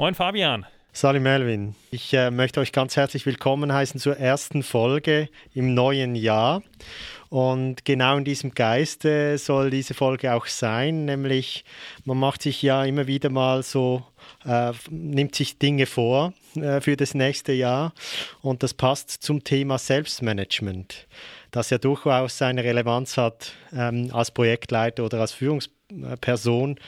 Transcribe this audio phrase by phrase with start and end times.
[0.00, 0.64] Moin Fabian.
[0.92, 1.74] Salim Melvin.
[1.90, 6.62] Ich äh, möchte euch ganz herzlich willkommen heißen zur ersten Folge im neuen Jahr.
[7.30, 11.64] Und genau in diesem Geiste soll diese Folge auch sein, nämlich
[12.04, 14.04] man macht sich ja immer wieder mal so,
[14.44, 17.92] äh, nimmt sich Dinge vor äh, für das nächste Jahr
[18.40, 21.08] und das passt zum Thema Selbstmanagement,
[21.50, 26.78] das ja durchaus seine Relevanz hat ähm, als Projektleiter oder als Führungsperson.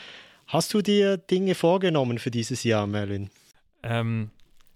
[0.52, 3.30] Hast du dir Dinge vorgenommen für dieses Jahr, Merlin?
[3.84, 4.32] Ähm,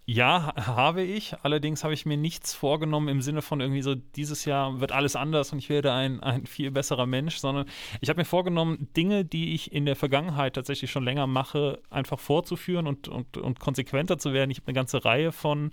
[0.07, 1.35] ja, habe ich.
[1.43, 5.17] Allerdings habe ich mir nichts vorgenommen im Sinne von irgendwie so, dieses Jahr wird alles
[5.17, 7.67] anders und ich werde ein, ein viel besserer Mensch, sondern
[8.01, 12.21] ich habe mir vorgenommen, Dinge, die ich in der Vergangenheit tatsächlich schon länger mache, einfach
[12.21, 14.53] fortzuführen und, und, und konsequenter zu werden.
[14.53, 15.73] Ich habe eine ganze Reihe von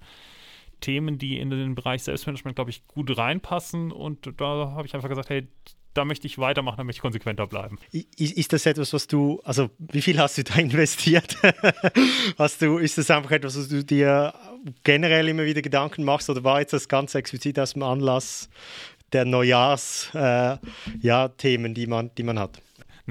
[0.80, 5.10] Themen, die in den Bereich Selbstmanagement, glaube ich, gut reinpassen und da habe ich einfach
[5.10, 5.48] gesagt, hey,
[5.94, 7.78] da möchte ich weitermachen, da möchte ich konsequenter bleiben.
[7.92, 11.38] Ist, ist das etwas, was du, also wie viel hast du da investiert?
[12.38, 14.34] hast du, ist das einfach etwas, was du dir
[14.84, 18.50] generell immer wieder Gedanken machst oder war jetzt das ganz explizit aus dem Anlass
[19.12, 22.62] der Neujahrs-Themen, äh, ja, die, man, die man hat?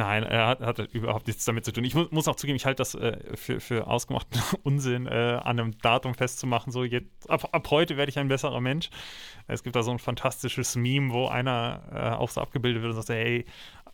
[0.01, 1.84] Nein, er hat, hat, überhaupt nichts damit zu tun.
[1.84, 5.61] Ich mu muss auch zugeben, ich halte das äh, für, für ausgemachten Unsinn, äh, an
[5.61, 6.73] einem Datum festzumachen.
[6.73, 8.89] So, jetzt, ab, ab heute werde ich ein besserer Mensch.
[9.47, 13.03] Es gibt da so ein fantastisches Meme, wo einer äh, auch so abgebildet wird und
[13.03, 13.45] sagt, hey,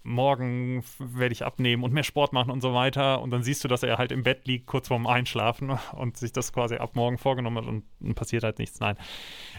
[0.07, 3.21] morgen werde ich abnehmen und mehr Sport machen und so weiter.
[3.21, 6.33] Und dann siehst du, dass er halt im Bett liegt, kurz vorm Einschlafen und sich
[6.33, 8.81] das quasi ab morgen vorgenommen hat und, und passiert halt nichts.
[8.81, 8.97] Nein.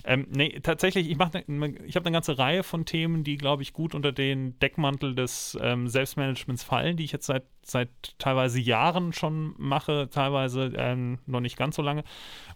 [0.06, 3.73] Ähm, nee, tatsächlich, ich, ne, ich habe eine ganze Reihe von Themen, die, glaube ich,
[3.73, 9.14] gut unter den Deckmantel des ähm, Selbstmanagements fallen, die ich jetzt seit, seit teilweise Jahren
[9.14, 12.03] schon mache, teilweise ähm, noch nicht ganz so lange,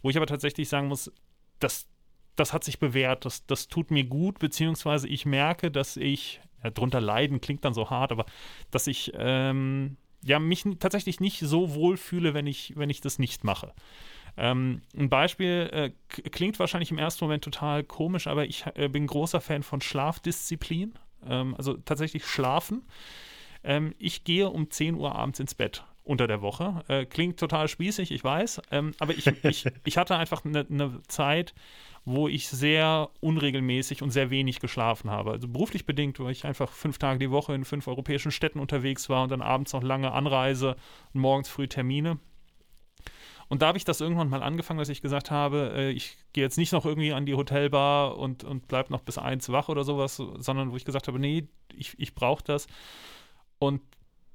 [0.01, 1.11] wo ich aber tatsächlich sagen muss,
[1.59, 1.87] dass
[2.35, 6.69] das hat sich bewährt, das, das tut mir gut, beziehungsweise ich merke, dass ich ja,
[6.69, 8.25] drunter leiden klingt dann so hart, aber
[8.71, 13.19] dass ich ähm, ja mich tatsächlich nicht so wohl fühle, wenn ich, wenn ich das
[13.19, 13.73] nicht mache.
[14.37, 15.91] Ähm, ein Beispiel äh,
[16.29, 20.93] klingt wahrscheinlich im ersten Moment total komisch, aber ich äh, bin großer Fan von Schlafdisziplin,
[21.27, 22.83] ähm, also tatsächlich schlafen.
[23.63, 26.83] Ähm, ich gehe um 10 Uhr abends ins Bett unter der Woche.
[26.87, 31.01] Äh, klingt total spießig, ich weiß, ähm, aber ich, ich, ich hatte einfach eine ne
[31.07, 31.53] Zeit,
[32.03, 35.31] wo ich sehr unregelmäßig und sehr wenig geschlafen habe.
[35.31, 39.09] Also beruflich bedingt, weil ich einfach fünf Tage die Woche in fünf europäischen Städten unterwegs
[39.09, 40.75] war und dann abends noch lange Anreise
[41.13, 42.19] und morgens früh Termine.
[43.49, 46.43] Und da habe ich das irgendwann mal angefangen, dass ich gesagt habe, äh, ich gehe
[46.43, 49.83] jetzt nicht noch irgendwie an die Hotelbar und, und bleibe noch bis eins wach oder
[49.83, 52.67] sowas, sondern wo ich gesagt habe, nee, ich, ich brauche das.
[53.59, 53.81] Und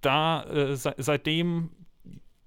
[0.03, 1.71] da äh, se seitdem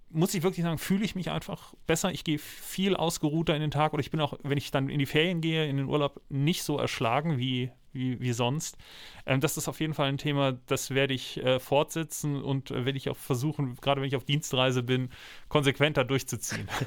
[0.10, 2.12] muss ich wirklich sagen, fühle ich mich einfach besser.
[2.12, 5.00] Ich gehe viel ausgeruhter in den Tag oder ich bin auch, wenn ich dann in
[5.00, 8.78] die Ferien gehe, in den Urlaub, nicht so erschlagen wie, wie, wie sonst.
[9.26, 12.86] Ähm, das ist auf jeden Fall ein Thema, das werde ich äh, fortsetzen und äh,
[12.86, 15.10] werde ich auch versuchen, gerade wenn ich auf Dienstreise bin,
[15.48, 16.68] konsequenter durchzuziehen.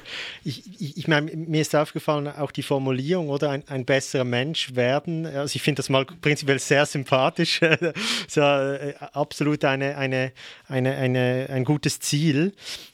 [0.45, 4.75] Ich, ich, ich meine, mir ist aufgefallen, auch die Formulierung oder ein, ein besserer Mensch
[4.75, 5.25] werden.
[5.25, 7.61] Also ich finde das mal prinzipiell sehr sympathisch.
[8.27, 10.33] so, äh, absolut eine, eine,
[10.67, 12.53] eine, eine, ein gutes Ziel.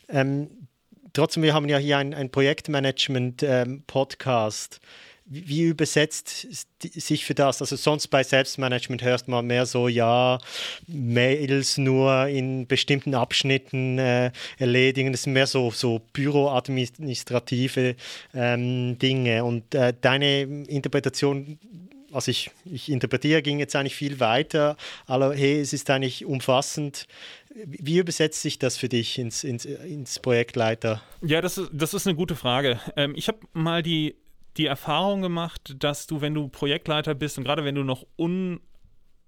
[0.10, 0.50] Ähm,
[1.14, 4.80] trotzdem, wir haben ja hier ein, Projektmanagement-Podcast.
[4.84, 4.90] Ähm,
[5.30, 6.48] wie, übersetzt
[6.82, 7.62] sich für das?
[7.62, 10.40] Also sonst bei Selbstmanagement hörst man mehr so, ja,
[10.88, 15.12] Mails nur in bestimmten Abschnitten äh, erledigen.
[15.12, 17.96] Das sind mehr so, so büroadministrative
[18.34, 19.44] ähm, Dinge.
[19.44, 21.60] Und äh, deine Interpretation
[22.12, 24.78] also ich, ich interpretiere, ging jetzt eigentlich viel weiter.
[25.06, 27.06] Aber hey, es ist eigentlich umfassend.
[27.54, 31.02] Wie übersetzt sich das für dich ins, ins, ins Projektleiter?
[31.22, 32.80] Ja, das ist, das ist eine gute Frage.
[32.96, 34.16] Ähm, ich habe mal die,
[34.58, 38.60] die Erfahrung gemacht, dass du, wenn du Projektleiter bist und gerade wenn du noch un,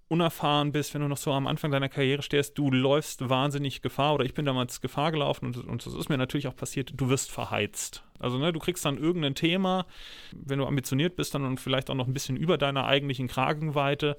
[0.07, 4.15] unerfahren bist, wenn du noch so am Anfang deiner Karriere stehst, du läufst wahnsinnig Gefahr
[4.15, 7.09] oder ich bin damals Gefahr gelaufen und, und das ist mir natürlich auch passiert, du
[7.09, 8.03] wirst verheizt.
[8.19, 9.85] Also ne, du kriegst dann irgendein Thema,
[10.33, 14.17] wenn du ambitioniert bist, dann und vielleicht auch noch ein bisschen über deiner eigentlichen Kragenweite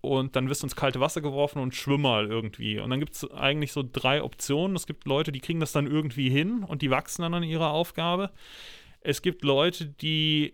[0.00, 2.78] und dann wirst du ins kalte Wasser geworfen und schwimm mal irgendwie.
[2.78, 4.76] Und dann gibt es eigentlich so drei Optionen.
[4.76, 7.70] Es gibt Leute, die kriegen das dann irgendwie hin und die wachsen dann an ihrer
[7.70, 8.30] Aufgabe.
[9.08, 10.52] Es gibt Leute, die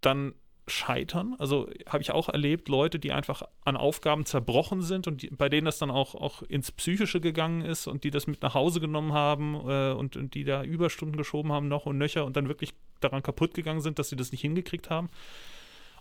[0.00, 0.34] dann
[0.66, 1.36] scheitern.
[1.38, 5.48] Also habe ich auch erlebt, Leute, die einfach an Aufgaben zerbrochen sind und die, bei
[5.48, 8.80] denen das dann auch, auch ins Psychische gegangen ist und die das mit nach Hause
[8.80, 12.48] genommen haben äh, und, und, die da Überstunden geschoben haben, noch und nöcher und dann
[12.48, 15.08] wirklich daran kaputt gegangen sind, dass sie das nicht hingekriegt haben.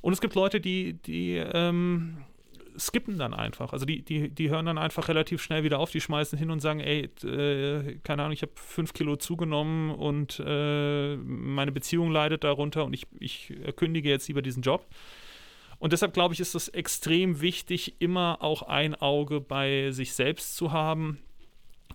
[0.01, 2.17] Und es gibt Leute, die, die ähm,
[2.77, 3.73] skippen dann einfach.
[3.73, 6.59] Also die, die, die hören dann einfach relativ schnell wieder auf, die schmeißen hin und
[6.59, 12.43] sagen, ey, äh, keine Ahnung, ich habe fünf Kilo zugenommen und äh, meine Beziehung leidet
[12.43, 14.87] darunter und ich, ich kündige jetzt lieber diesen Job.
[15.79, 20.57] Und deshalb glaube ich, ist es extrem wichtig, immer auch ein Auge bei sich selbst
[20.57, 21.19] zu haben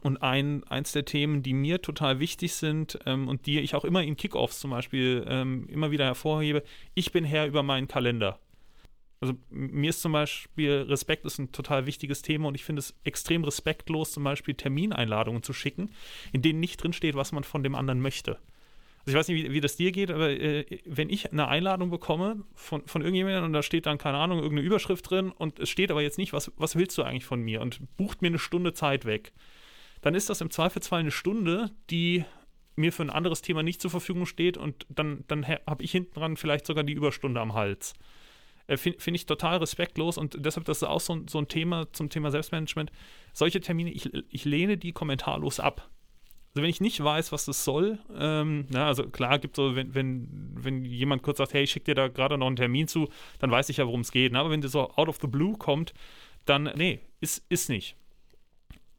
[0.03, 3.85] Und ein, eins der Themen, die mir total wichtig sind ähm, und die ich auch
[3.85, 6.62] immer in Kickoffs zum Beispiel ähm, immer wieder hervorhebe,
[6.94, 8.38] ich bin Herr über meinen Kalender.
[9.25, 12.94] Also mir ist zum Beispiel Respekt ist ein total wichtiges Thema und ich finde es
[13.05, 15.91] extrem respektlos, zum Beispiel Termineinladungen zu schicken,
[16.32, 18.38] in denen nicht drinsteht, was man von dem anderen möchte.
[19.00, 21.91] Also ich weiß nicht, wie, wie das dir geht, aber äh, wenn ich eine Einladung
[21.91, 25.69] bekomme von, von irgendjemandem und da steht dann, keine Ahnung, irgendeine Überschrift drin und es
[25.69, 28.38] steht aber jetzt nicht, was, was willst du eigentlich von mir und bucht mir eine
[28.38, 29.32] Stunde Zeit weg
[30.05, 32.27] dann ist das im Zweifelsfall eine Stunde, die
[32.77, 36.12] mir für ein anderes Thema nicht zur Verfügung steht und dann, dann habe ich hinten
[36.12, 37.94] dran vielleicht sogar die Überstunde am Hals.
[38.66, 41.93] Äh, Finde find ich total respektlos und deshalb das ist auch so, so ein Thema
[41.93, 42.90] zum Thema Selbstmanagement.
[43.32, 45.90] Solche Termine, ich, ich lehne die kommentarlos ab.
[46.55, 49.93] Also wenn ich nicht weiß, was das soll, ähm, na, also klar gibt so, wenn,
[49.94, 53.08] wenn, wenn jemand kurz sagt, hey, ich schicke dir da gerade noch einen Termin zu,
[53.40, 54.32] dann weiß ich ja, worum es geht.
[54.32, 54.38] Ne?
[54.38, 55.94] Aber wenn das so out of the blue kommt,
[56.44, 57.96] dann, nee, ist, ist nicht.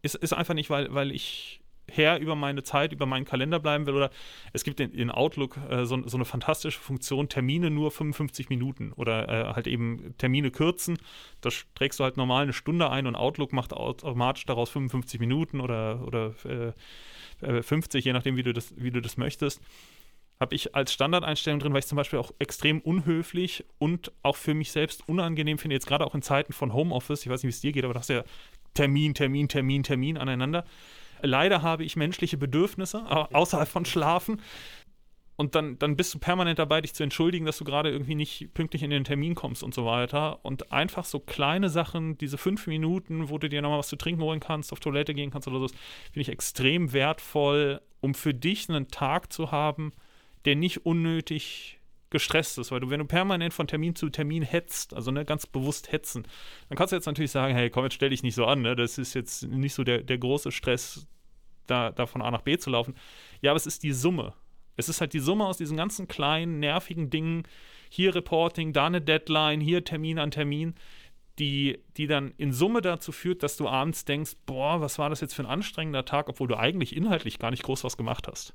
[0.01, 1.61] Ist, ist einfach nicht, weil, weil ich
[1.91, 3.95] Herr über meine Zeit, über meinen Kalender bleiben will.
[3.95, 4.09] Oder
[4.53, 8.91] es gibt in, in Outlook äh, so, so, eine fantastische Funktion, Termine nur 55 Minuten
[8.93, 10.97] oder äh, halt eben Termine kürzen.
[11.41, 15.61] Da trägst du halt normal eine Stunde ein und Outlook macht automatisch daraus 55 Minuten
[15.61, 19.61] oder, oder äh, 50, äh, je nachdem, wie du das, wie du das möchtest.
[20.37, 24.53] Habe ich als Standardeinstellung drin, weil ich zum Beispiel auch extrem unhöflich und auch für
[24.53, 27.55] mich selbst unangenehm finde, jetzt gerade auch in Zeiten von Homeoffice, ich weiß nicht, wie
[27.55, 28.23] es dir geht, aber das ist ja
[28.73, 30.65] Termin, Termin, Termin, Termin aneinander.
[31.25, 34.41] Leider habe ich menschliche Bedürfnisse außerhalb von Schlafen.
[35.37, 38.53] Und dann, dann bist du permanent dabei, dich zu entschuldigen, dass du gerade irgendwie nicht
[38.53, 40.39] pünktlich in den Termin kommst und so weiter.
[40.45, 44.21] Und einfach so kleine Sachen, diese fünf Minuten, wo du dir nochmal was zu trinken
[44.21, 48.69] holen kannst, auf Toilette gehen kannst oder so, finde ich extrem wertvoll, um für dich
[48.69, 49.91] einen Tag zu haben,
[50.45, 51.79] der nicht unnötig
[52.11, 55.45] gestresst ist, weil du, wenn du permanent von Termin zu Termin hetzt, also ne, ganz
[55.45, 56.25] bewusst hetzen,
[56.69, 58.75] dann kannst du jetzt natürlich sagen, hey, komm, jetzt stell dich nicht so an, ne?
[58.75, 61.07] das ist jetzt nicht so der, der große Stress,
[61.67, 62.95] da, da von A nach B zu laufen.
[63.41, 64.33] Ja, aber es ist die Summe.
[64.77, 67.43] Es ist halt die Summe aus diesen ganzen kleinen, nervigen Dingen,
[67.89, 70.75] hier Reporting, da eine Deadline, hier Termin an Termin,
[71.39, 75.21] die, die dann in Summe dazu führt, dass du abends denkst, boah, was war das
[75.21, 78.53] jetzt für ein anstrengender Tag, obwohl du eigentlich inhaltlich gar nicht groß was gemacht hast.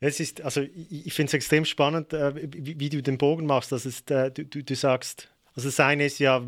[0.00, 3.46] Es ist, also ich, ich finde es extrem spannend, äh, wie, wie, du den Bogen
[3.46, 3.70] machst.
[3.70, 6.42] Das ist, äh, du, du, du sagst, also das eine ist ja,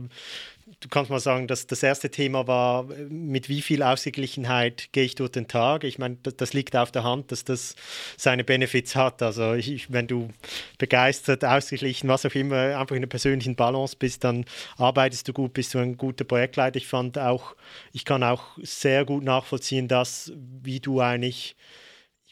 [0.80, 5.14] du kannst mal sagen, dass das erste Thema war, mit wie viel Ausgeglichenheit gehe ich
[5.14, 5.84] durch den Tag.
[5.84, 7.76] Ich meine, das, liegt auf der Hand, dass das
[8.16, 9.22] seine Benefits hat.
[9.22, 10.30] Also ich, wenn du
[10.78, 14.44] begeistert, ausgeglichen, was auch immer, einfach in einer persönlichen Balance bist, dann
[14.76, 16.76] arbeitest du gut, bist du ein guter Projektleiter.
[16.76, 17.54] Ich fand auch,
[17.92, 20.32] ich kann auch sehr gut nachvollziehen, dass,
[20.62, 21.56] wie du eigentlich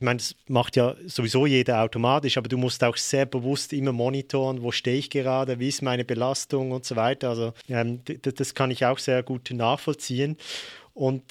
[0.01, 3.93] ich meine, das macht ja sowieso jeder automatisch, aber du musst auch sehr bewusst immer
[3.93, 7.29] monitoren, wo stehe ich gerade, wie ist meine Belastung und so weiter.
[7.29, 10.39] Also ähm, das kann ich auch sehr gut nachvollziehen.
[10.95, 11.23] Und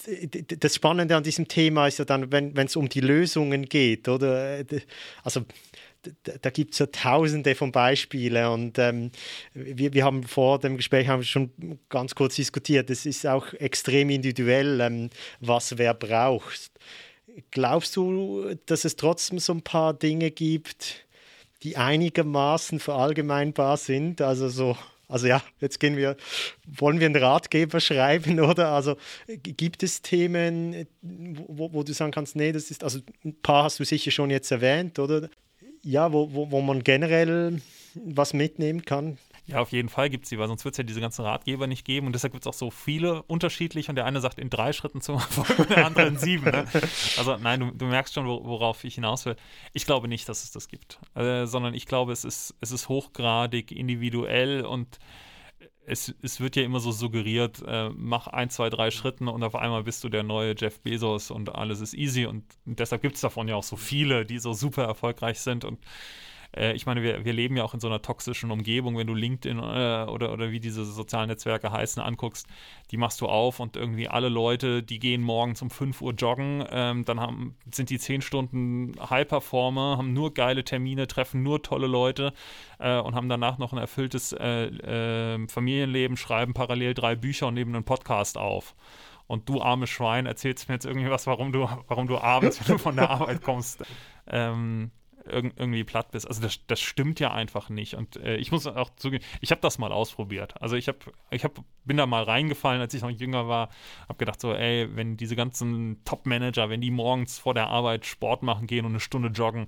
[0.60, 4.64] das Spannende an diesem Thema ist ja dann, wenn es um die Lösungen geht, oder?
[5.24, 5.46] Also
[6.24, 9.12] da gibt es ja tausende von Beispielen und ähm,
[9.54, 14.12] wir, wir haben vor dem Gespräch haben schon ganz kurz diskutiert, es ist auch extrem
[14.12, 16.72] individuell, ähm, was wer braucht.
[17.52, 21.06] Glaubst du, dass es trotzdem so ein paar Dinge gibt,
[21.64, 24.22] die einigermaßen verallgemeinbar sind?
[24.22, 24.78] Also so,
[25.08, 26.16] also ja, jetzt gehen wir,
[26.66, 28.70] wollen wir einen Ratgeber schreiben, oder?
[28.70, 28.96] Also
[29.28, 33.80] gibt es Themen, wo, wo du sagen kannst, nee, das ist, also ein paar hast
[33.80, 35.30] du sicher schon jetzt erwähnt, oder?
[35.82, 37.62] Ja, wo, wo, wo man generell
[37.96, 39.18] was mitnehmen kann.
[39.50, 41.66] Ja, auf jeden Fall gibt es die, weil sonst wird es ja diese ganzen Ratgeber
[41.66, 44.52] nicht geben und deshalb gibt es auch so viele unterschiedlich und der eine sagt in
[44.52, 46.46] drei Schritten zum Erfolg der andere in sieben.
[46.46, 46.66] Ne?
[47.18, 49.36] Also nein, du, du, merkst schon, worauf ich hinaus will.
[49.74, 52.90] Ich glaube nicht, dass es das gibt, äh, sondern ich glaube, es ist, es ist
[52.90, 55.00] hochgradig individuell und
[55.90, 59.56] es, es wird ja immer so suggeriert, äh, mach ein, zwei, drei Schritten und auf
[59.56, 63.22] einmal bist du der neue Jeff Bezos und alles ist easy und deshalb gibt es
[63.22, 65.80] davon ja auch so viele, die so super erfolgreich sind und
[66.56, 69.14] äh, ich meine, wir, wir leben ja auch in so einer toxischen Umgebung, wenn du
[69.14, 72.48] LinkedIn äh, oder, oder wie diese sozialen Netzwerke heißen, anguckst,
[72.92, 76.64] die machst du auf und irgendwie alle Leute, die gehen morgens um 5 Uhr joggen,
[76.72, 81.88] ähm, dann haben, sind die 10 Stunden High-Performer, haben nur geile Termine, treffen nur tolle
[81.88, 82.34] Leute
[82.80, 87.54] äh, und haben danach noch ein erfülltes äh, ähm, Familienleben, schreiben parallel drei Bücher und
[87.54, 88.76] nehmen einen Podcast auf.
[89.28, 92.78] Und du arme Schwein erzählst mir jetzt irgendwie was, warum du, warum du abends, wenn
[92.78, 93.84] du von der Arbeit kommst,
[94.28, 94.90] ähm,
[95.26, 96.28] irg irgendwie platt bist.
[96.28, 97.96] Also das, das stimmt ja einfach nicht.
[97.96, 100.62] Und äh, ich muss auch zugeben, ich habe das mal ausprobiert.
[100.62, 101.00] Also ich habe,
[101.32, 103.70] ich hab, bin da mal reingefallen, als ich noch jünger war,
[104.08, 108.44] habe gedacht so, ey, wenn diese ganzen Top-Manager, wenn die morgens vor der Arbeit Sport
[108.44, 109.68] machen gehen und eine Stunde joggen,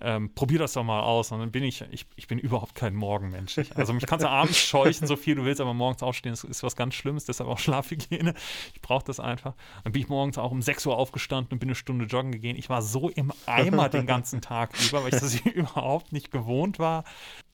[0.00, 1.32] ähm, probier das doch mal aus.
[1.32, 3.58] Und dann bin ich, ich, ich bin überhaupt kein Morgenmensch.
[3.74, 6.62] Also mich kannst du abends scheuchen, so viel du willst, aber morgens aufstehen ist, ist
[6.62, 8.34] was ganz Schlimmes, deshalb auch Schlafhygiene.
[8.74, 9.54] Ich brauche das einfach.
[9.84, 12.56] Dann bin ich morgens auch um 6 Uhr aufgestanden und bin eine Stunde joggen gegangen.
[12.56, 16.78] Ich war so im Eimer den ganzen Tag über, weil ich das überhaupt nicht gewohnt
[16.78, 17.04] war.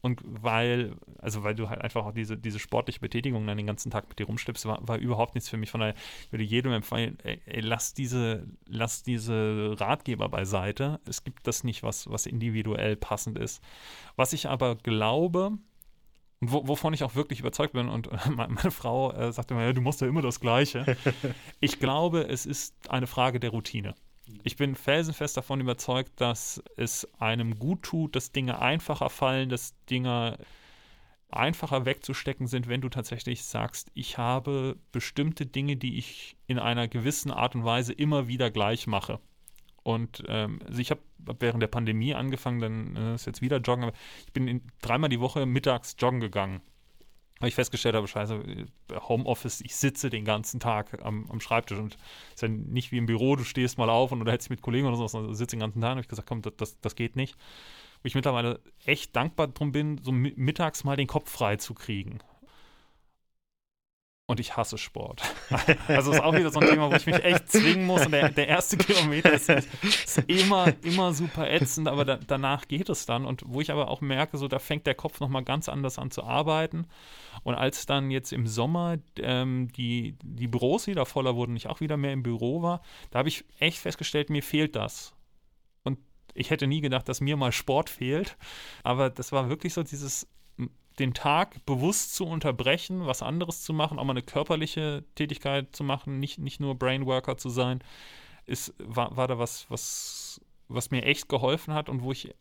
[0.07, 3.91] Und weil, also weil du halt einfach auch diese, diese sportliche Betätigung dann den ganzen
[3.91, 5.73] Tag mit dir rumschleppst, war, war überhaupt nichts für mich.
[5.73, 5.97] Von daher
[6.31, 11.01] würde ich jedem empfehlen, ey, ey, lass diese, lass diese Ratgeber beiseite.
[11.07, 13.61] Es gibt das nicht, was, was individuell passend ist.
[14.15, 15.59] Was ich aber glaube,
[16.39, 19.81] und wovon ich auch wirklich überzeugt bin, und meine Frau äh, sagte immer, ja, du
[19.81, 20.97] musst ja immer das Gleiche.
[21.61, 23.97] ich glaube, es ist eine Frage der Routine.
[24.43, 29.75] Ich bin felsenfest davon überzeugt, dass es einem gut tut, dass Dinge einfacher fallen, dass
[29.89, 30.39] Dinge
[31.29, 36.89] einfacher wegzustecken sind, wenn du tatsächlich sagst, ich habe bestimmte Dinge, die ich in einer
[36.89, 39.21] gewissen Art und Weise immer wieder gleich mache.
[39.83, 41.01] Und ähm, also ich habe
[41.39, 45.09] während der Pandemie angefangen, dann äh, ist jetzt wieder joggen, aber ich bin in, dreimal
[45.09, 46.61] die Woche mittags joggen gegangen
[47.39, 48.43] weil ich festgestellt habe, scheiße,
[49.09, 51.97] Homeoffice, ich sitze den ganzen Tag am, am Schreibtisch und
[52.29, 54.63] es ist ja nicht wie im Büro, du stehst mal auf und oder hättest mit
[54.63, 56.95] Kollegen oder so, sondern sitze den ganzen Tag und ich gesagt, komm, das, das, das
[56.95, 57.37] geht nicht.
[58.03, 62.21] Wo ich mittlerweile echt dankbar drum bin, so mittags mal den Kopf frei zu kriegen.
[64.29, 65.23] Und ich hasse Sport.
[65.89, 68.07] Also ist auch wieder so ein Thema, wo ich mich echt zwingen muss.
[68.07, 72.89] Und der, der erste Kilometer ist, ist, immer, immer super ätzend, aber da, danach geht
[72.89, 73.25] es dann.
[73.25, 76.11] Und wo ich aber auch merke, so da fängt der Kopf nochmal ganz anders an
[76.11, 76.89] zu arbeiten.
[77.45, 81.69] Und als dann jetzt im Sommer ähm, die, die Büros wieder voller wurden und ich
[81.69, 85.15] auch wieder mehr im Büro war, da habe ich echt festgestellt, mir fehlt das.
[85.85, 86.01] Und
[86.35, 88.37] ich hätte nie gedacht, dass mir mal Sport fehlt.
[88.83, 90.27] Aber das war wirklich so dieses
[90.99, 95.85] den Tag bewusst zu unterbrechen, was anderes zu machen, auch mal eine körperliche Tätigkeit zu
[95.85, 97.81] machen, nicht, nicht nur Brainworker zu sein,
[98.47, 102.35] ist, war, war da was, was, was mir echt geholfen hat und wo ich,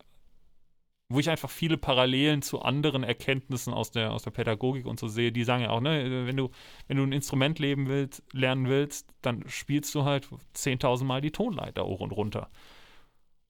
[1.10, 5.08] wo ich einfach viele Parallelen zu anderen Erkenntnissen aus der, aus der Pädagogik und so
[5.08, 6.50] sehe, die sagen ja auch, ne, wenn du,
[6.88, 11.32] wenn du ein Instrument leben willst, lernen willst, dann spielst du halt 10.000 Mal die
[11.32, 12.50] Tonleiter hoch und runter.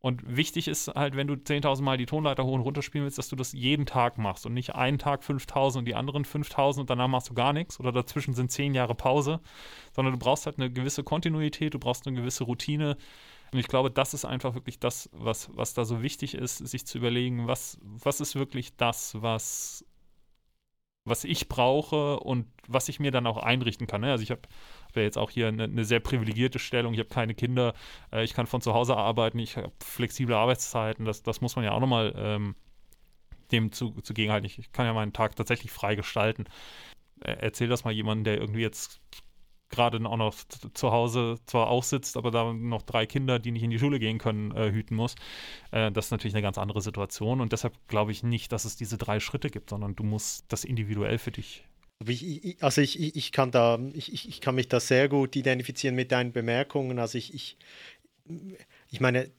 [0.06, 3.18] Und wichtig ist halt, wenn du 10.000 Mal die Tonleiter hoch und runter spielen willst,
[3.18, 6.82] dass du das jeden Tag machst und nicht einen Tag 5.000 und die anderen 5.000
[6.82, 9.40] und danach machst du gar nichts oder dazwischen sind 10 Jahre Pause,
[9.94, 12.98] sondern du brauchst halt eine gewisse Kontinuität, du brauchst eine gewisse Routine.
[13.52, 16.86] Und ich glaube, das ist einfach wirklich das, was, was da so wichtig ist, sich
[16.86, 19.84] zu überlegen, was, was ist wirklich das, was,
[21.04, 24.02] was ich brauche und was ich mir dann auch einrichten kann.
[24.02, 24.12] Ne?
[24.12, 24.42] Also ich habe
[24.96, 27.74] ja jetzt auch hier eine, eine, sehr privilegierte Stellung, ich habe keine Kinder,
[28.12, 31.66] äh, ich kann von zu Hause arbeiten, ich habe flexible Arbeitszeiten, das, das muss man
[31.66, 32.56] ja auch nochmal ähm,
[33.52, 34.46] dem zu, zugegenhalten.
[34.46, 36.46] Ich, ich kann ja meinen Tag tatsächlich frei gestalten.
[37.22, 39.02] Äh, erzähl das mal jemandem, der irgendwie jetzt
[39.70, 40.36] gerade auch noch
[40.74, 44.00] zu Hause zwar auch sitzt, aber da noch drei Kinder, die nicht in die Schule
[44.00, 45.16] gehen können, äh, hüten muss.
[45.72, 48.76] Äh, das ist natürlich eine ganz andere Situation und deshalb glaube ich nicht, dass es
[48.76, 51.66] diese drei Schritte gibt, sondern du musst das individuell für dich
[52.60, 56.34] also ich, ich, kann da, ich, ich kann mich da sehr gut identifizieren mit deinen
[56.34, 57.00] Bemerkungen.
[57.00, 57.58] Also ich, ich,
[58.96, 59.30] ich meine,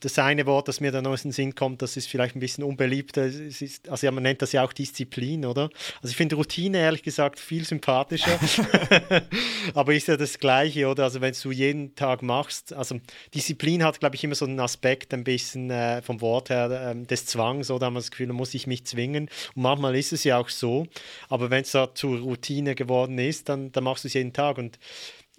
[0.00, 2.40] das eine Wort, das mir da noch in den Sinn kommt, das ist vielleicht ein
[2.40, 3.24] bisschen unbeliebter.
[3.24, 5.70] Ist, also ja, man nennt das ja auch Disziplin, oder?
[6.02, 8.38] Also ich finde Routine ehrlich gesagt viel sympathischer.
[9.74, 11.04] Aber ist ja das Gleiche, oder?
[11.04, 13.00] Also wenn du jeden Tag machst, also
[13.34, 17.06] Disziplin hat, glaube ich, immer so einen Aspekt ein bisschen äh, vom Wort her äh,
[17.06, 17.80] des Zwangs, oder?
[17.80, 19.30] Da haben wir das Gefühl, da muss ich mich zwingen.
[19.54, 20.86] Und manchmal ist es ja auch so.
[21.30, 24.58] Aber wenn es da zur Routine geworden ist, dann, dann machst du es jeden Tag.
[24.58, 24.78] Und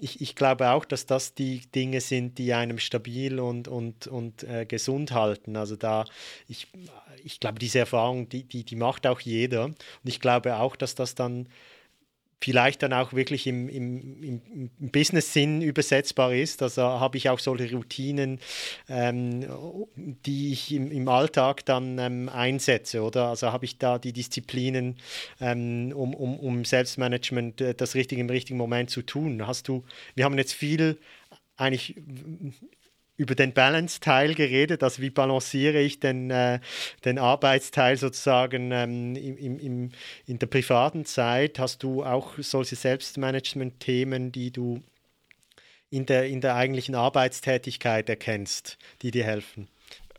[0.02, 4.44] ich, ich glaube auch, dass das die Dinge sind, die einem stabil und, und, und
[4.44, 5.56] äh, gesund halten.
[5.56, 6.06] Also da,
[6.48, 6.68] ich,
[7.24, 9.66] ich glaube, diese Erfahrung, die, die, die macht auch jeder.
[9.66, 11.48] Und ich glaube auch, dass das dann
[12.42, 16.62] vielleicht dann auch wirklich im, im, im Business-Sinn übersetzbar ist.
[16.64, 18.40] Also habe ich auch solche Routinen,
[18.90, 19.46] ähm,
[19.96, 23.28] die ich im, im Alltag dann ähm, einsetze, oder?
[23.28, 24.98] Also habe ich da die Disziplinen,
[25.40, 29.46] ähm, um, um, um Selbstmanagement äh, das Richtige im richtigen Moment zu tun.
[29.46, 29.84] Hast du,
[30.16, 30.98] wir haben jetzt viel
[31.58, 31.96] eigentlich
[33.22, 36.60] über den Balance-Teil geredet, also wie balanciere ich den, äh,
[37.06, 39.92] den Arbeitsteil sozusagen ähm, im, im,
[40.26, 41.60] in der privaten Zeit.
[41.60, 44.82] Hast du auch solche Selbstmanagement-Themen, die du
[45.92, 49.68] in der, in der eigentlichen Arbeitstätigkeit erkennst, die dir helfen?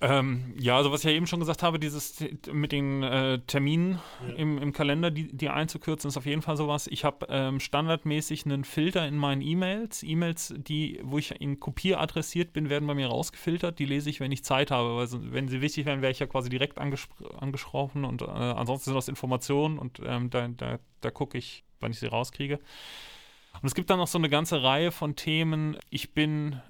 [0.02, 2.16] Ähm, ja, also was ich ja eben schon gesagt habe, dieses
[2.50, 4.35] mit den äh, Terminen ja.
[4.35, 6.88] im, im Kalender, die, die einzukürzen, ist auf jeden Fall sowas.
[6.88, 10.02] Ich habe ähm, standardmäßig einen Filter in meinen E-Mails.
[10.02, 13.78] E-Mails, die, wo ich in Kopie adressiert bin, werden bei mir rausgefiltert.
[13.78, 14.97] Die lese ich, wenn ich Zeit habe.
[14.97, 18.97] Weil wenn sie wichtig wären, wäre ich ja quasi direkt angesprochen und äh, ansonsten sind
[18.97, 22.59] das Informationen und ähm, da, da, da gucke ich, wann ich sie rauskriege.
[23.54, 25.76] Und es gibt dann noch so eine ganze Reihe von Themen.
[25.90, 26.61] Ich bin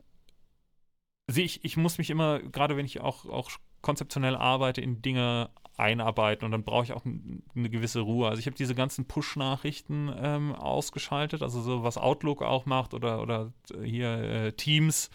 [1.32, 5.48] also ich, ich muss mich immer, gerade wenn ich auch, auch konzeptionell arbeite, in Dinge
[5.78, 8.28] einarbeiten und dann brauche ich auch eine gewisse Ruhe.
[8.28, 13.22] Also ich habe diese ganzen Push-Nachrichten ähm, ausgeschaltet, also so was Outlook auch macht oder,
[13.22, 13.50] oder
[13.82, 15.08] hier äh, Teams,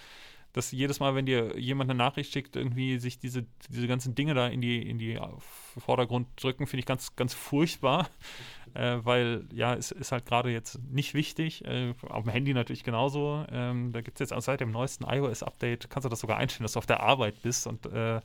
[0.54, 4.34] dass jedes Mal, wenn dir jemand eine Nachricht schickt, irgendwie sich diese, diese ganzen Dinge
[4.34, 5.20] da in die, in die
[5.78, 8.10] Vordergrund drücken, finde ich ganz, ganz furchtbar
[8.78, 11.66] äh, weil ja, es ist halt gerade jetzt nicht wichtig.
[11.66, 13.46] Äh, auf dem Handy natürlich genauso.
[13.52, 16.74] Ähm, da gibt es jetzt seit dem neuesten iOS-Update, kannst du das sogar einstellen, dass
[16.74, 18.22] du auf der Arbeit bist und äh,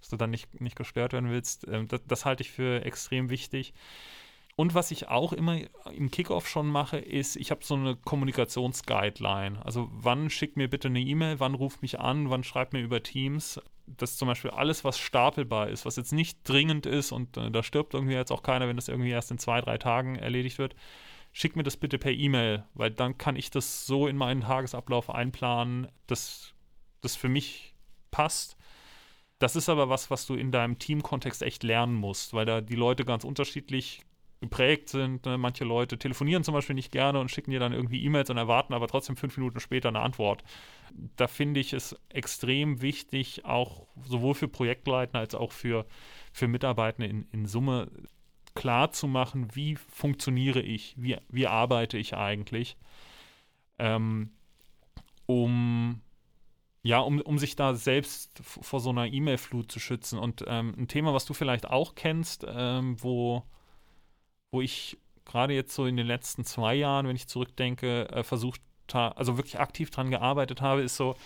[0.00, 1.66] dass du dann nicht, nicht gestört werden willst.
[1.68, 3.74] Ähm, das, das halte ich für extrem wichtig.
[4.54, 5.58] Und was ich auch immer
[5.92, 9.64] im Kickoff schon mache, ist, ich habe so eine Kommunikationsguideline.
[9.64, 13.02] Also wann schickt mir bitte eine E-Mail, wann ruft mich an, wann schreibt mir über
[13.02, 17.50] Teams dass zum Beispiel alles, was stapelbar ist, was jetzt nicht dringend ist und äh,
[17.50, 20.58] da stirbt irgendwie jetzt auch keiner, wenn das irgendwie erst in zwei, drei Tagen erledigt
[20.58, 20.74] wird,
[21.32, 25.10] schick mir das bitte per E-Mail, weil dann kann ich das so in meinen Tagesablauf
[25.10, 26.54] einplanen, dass
[27.00, 27.74] das für mich
[28.10, 28.56] passt.
[29.38, 32.76] Das ist aber was, was du in deinem Teamkontext echt lernen musst, weil da die
[32.76, 34.02] Leute ganz unterschiedlich
[34.42, 35.24] geprägt sind.
[35.24, 35.38] Ne?
[35.38, 38.74] Manche Leute telefonieren zum Beispiel nicht gerne und schicken dir dann irgendwie E-Mails und erwarten
[38.74, 40.42] aber trotzdem fünf Minuten später eine Antwort.
[41.16, 45.86] Da finde ich es extrem wichtig, auch sowohl für Projektleiter als auch für,
[46.32, 47.88] für Mitarbeitende in, in Summe
[48.54, 52.76] klar zu machen, wie funktioniere ich, wie, wie arbeite ich eigentlich,
[53.78, 54.32] ähm,
[55.26, 56.02] um
[56.84, 60.18] ja, um, um sich da selbst vor so einer E-Mail-Flut zu schützen.
[60.18, 63.44] Und ähm, ein Thema, was du vielleicht auch kennst, ähm, wo
[64.52, 68.60] wo ich gerade jetzt so in den letzten zwei Jahren, wenn ich zurückdenke, äh, versucht
[68.92, 71.16] habe, also wirklich aktiv dran gearbeitet habe, ist so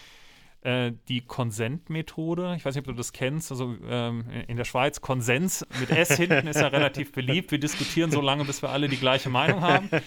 [0.62, 2.54] äh, die Konsent-Methode.
[2.56, 3.50] Ich weiß nicht, ob du das kennst.
[3.50, 7.50] Also ähm, in der Schweiz Konsens mit S hinten ist ja relativ beliebt.
[7.50, 9.90] Wir diskutieren so lange, bis wir alle die gleiche Meinung haben.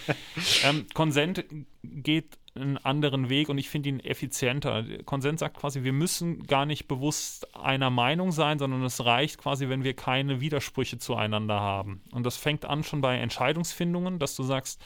[0.64, 1.46] Ähm, Konsent
[1.84, 4.84] geht einen anderen Weg und ich finde ihn effizienter.
[5.06, 9.70] Konsens sagt quasi, wir müssen gar nicht bewusst einer Meinung sein, sondern es reicht quasi,
[9.70, 12.02] wenn wir keine Widersprüche zueinander haben.
[12.12, 14.82] Und das fängt an schon bei Entscheidungsfindungen, dass du sagst,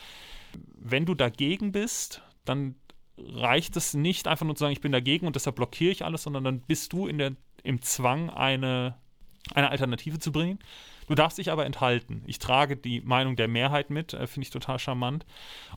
[0.76, 2.76] wenn du dagegen bist, dann
[3.18, 6.24] reicht es nicht einfach nur zu sagen, ich bin dagegen und deshalb blockiere ich alles,
[6.24, 8.96] sondern dann bist du in der, im Zwang, eine,
[9.54, 10.60] eine Alternative zu bringen.
[11.14, 12.24] Du darfst dich aber enthalten.
[12.26, 15.28] Ich trage die Meinung der Mehrheit mit, äh, finde ich total charmant.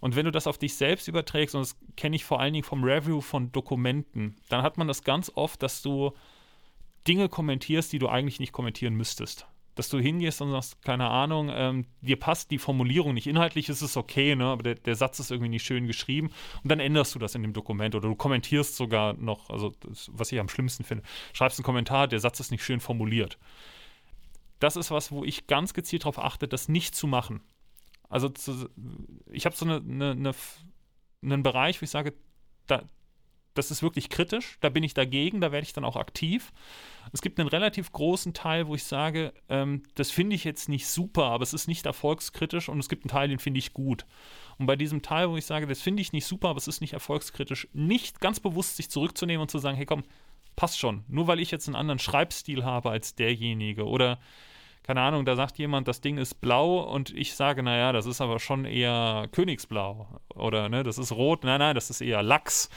[0.00, 2.64] Und wenn du das auf dich selbst überträgst, und das kenne ich vor allen Dingen
[2.64, 6.12] vom Review von Dokumenten, dann hat man das ganz oft, dass du
[7.06, 9.46] Dinge kommentierst, die du eigentlich nicht kommentieren müsstest.
[9.74, 13.26] Dass du hingehst und sagst, keine Ahnung, ähm, dir passt die Formulierung nicht.
[13.26, 14.46] Inhaltlich ist es okay, ne?
[14.46, 16.30] aber der, der, Satz ist irgendwie nicht schön geschrieben.
[16.62, 20.10] Und dann änderst du das in dem Dokument oder du kommentierst sogar noch, also das,
[20.14, 23.36] was ich am schlimmsten finde, schreibst einen Kommentar, der Satz ist nicht schön formuliert
[24.58, 27.42] das ist was, wo ich ganz gezielt darauf achte, das nicht zu machen.
[28.08, 28.68] Also zu,
[29.30, 30.34] ich habe so eine, eine, eine,
[31.22, 32.14] einen Bereich, wo ich sage,
[32.66, 32.84] da,
[33.56, 36.52] das ist wirklich kritisch, da bin ich dagegen, da werde ich dann auch aktiv.
[37.12, 40.86] Es gibt einen relativ großen Teil, wo ich sage, ähm, das finde ich jetzt nicht
[40.86, 44.06] super, aber es ist nicht erfolgskritisch und es gibt einen Teil, den finde ich gut.
[44.58, 46.80] Und bei diesem Teil, wo ich sage, das finde ich nicht super, aber es ist
[46.80, 50.04] nicht erfolgskritisch, nicht ganz bewusst sich zurückzunehmen und zu sagen, hey komm,
[50.56, 51.04] passt schon.
[51.08, 54.18] Nur weil ich jetzt einen anderen Schreibstil habe als derjenige oder
[54.82, 58.20] keine Ahnung, da sagt jemand, das Ding ist blau und ich sage, naja, das ist
[58.20, 62.70] aber schon eher Königsblau oder ne, das ist rot, nein, nein, das ist eher Lachs.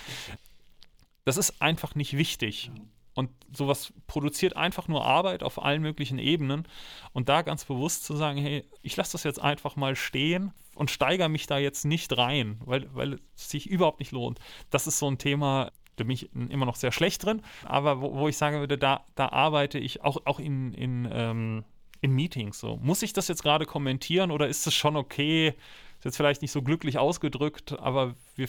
[1.24, 2.72] Das ist einfach nicht wichtig.
[3.14, 6.68] Und sowas produziert einfach nur Arbeit auf allen möglichen Ebenen.
[7.12, 10.90] Und da ganz bewusst zu sagen, hey, ich lasse das jetzt einfach mal stehen und
[10.90, 14.40] steigere mich da jetzt nicht rein, weil, weil es sich überhaupt nicht lohnt.
[14.70, 18.16] Das ist so ein Thema, da bin ich immer noch sehr schlecht drin, aber wo,
[18.16, 21.64] wo ich sagen würde, da, da arbeite ich auch, auch in, in, ähm,
[22.02, 22.78] in Meetings so.
[22.78, 25.56] Muss ich das jetzt gerade kommentieren oder ist es schon okay?
[25.98, 28.48] Ist jetzt vielleicht nicht so glücklich ausgedrückt, aber wir,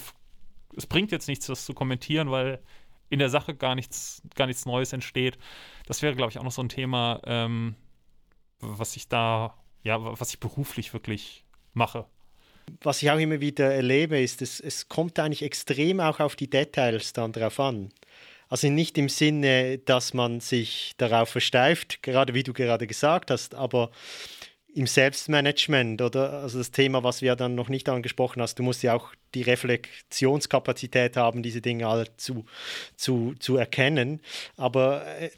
[0.76, 2.60] es bringt jetzt nichts, das zu kommentieren, weil
[3.08, 5.36] in der Sache gar nichts, gar nichts Neues entsteht.
[5.86, 7.74] Das wäre, glaube ich, auch noch so ein Thema, ähm,
[8.60, 12.06] was ich da, ja, was ich beruflich wirklich mache
[12.82, 16.50] was ich auch immer wieder erlebe, ist, es, es kommt eigentlich extrem auch auf die
[16.50, 17.90] Details dann drauf an.
[18.48, 23.54] Also nicht im Sinne, dass man sich darauf versteift, gerade wie du gerade gesagt hast,
[23.54, 23.90] aber
[24.74, 28.82] im Selbstmanagement oder also das Thema, was wir dann noch nicht angesprochen hast, du musst
[28.82, 32.44] ja auch die Reflexionskapazität haben, diese Dinge alle zu,
[32.96, 34.20] zu, zu erkennen.
[34.56, 35.30] Aber äh,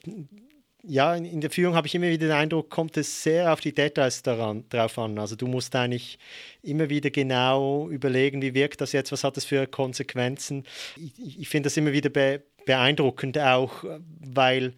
[0.85, 3.73] ja, in der Führung habe ich immer wieder den Eindruck, kommt es sehr auf die
[3.73, 5.18] Details daran, drauf an.
[5.18, 6.18] Also du musst eigentlich
[6.62, 10.64] immer wieder genau überlegen, wie wirkt das jetzt, was hat das für Konsequenzen.
[10.97, 13.83] Ich, ich finde das immer wieder be beeindruckend auch,
[14.21, 14.75] weil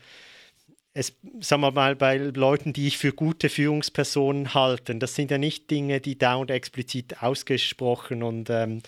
[0.95, 5.38] es, sagen wir mal, bei Leuten, die ich für gute Führungspersonen halte, das sind ja
[5.38, 8.81] nicht Dinge, die da und explizit ausgesprochen und ähm,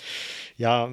[0.57, 0.88] ja,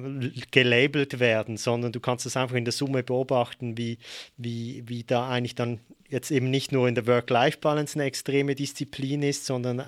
[0.50, 3.98] gelabelt werden, sondern du kannst das einfach in der Summe beobachten, wie,
[4.36, 5.78] wie, wie da eigentlich dann
[6.14, 9.84] jetzt eben nicht nur in der Work-Life-Balance eine extreme Disziplin ist, sondern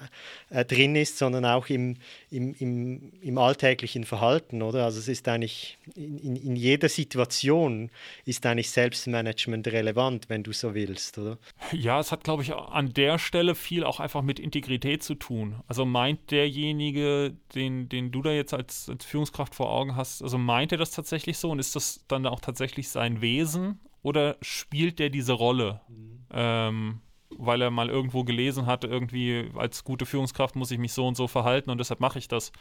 [0.51, 1.97] äh, drin ist, sondern auch im,
[2.31, 4.85] im, im, im alltäglichen Verhalten, oder?
[4.85, 7.91] Also es ist eigentlich in, in, in jeder Situation
[8.25, 11.39] ist eigentlich Selbstmanagement relevant, wenn du so willst, oder?
[11.73, 15.55] Ja, es hat, glaube ich, an der Stelle viel auch einfach mit Integrität zu tun.
[15.69, 20.39] Also meint derjenige, den, den du da jetzt als, als Führungskraft vor Augen hast, also
[20.39, 24.99] meint er das tatsächlich so und ist das dann auch tatsächlich sein Wesen oder spielt
[24.99, 25.81] der diese Rolle?
[25.89, 26.16] Mhm.
[26.31, 31.07] Ähm, weil er mal irgendwo gelesen hat, irgendwie als gute Führungskraft muss ich mich so
[31.07, 32.53] und so verhalten und deshalb mache ich das.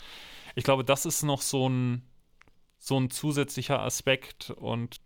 [0.56, 2.04] Ich glaube, das ist noch so ein,
[2.78, 4.98] so ein zusätzlicher Aspekt und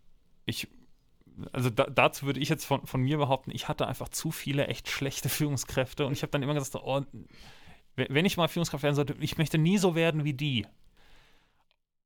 [0.46, 0.68] ich,
[1.52, 4.68] also da, dazu würde ich jetzt von, von mir behaupten, ich hatte einfach zu viele
[4.68, 7.02] echt schlechte Führungskräfte und ich habe dann immer gesagt, oh,
[7.96, 10.66] wenn ich mal Führungskraft werden sollte, ich möchte nie so werden wie die.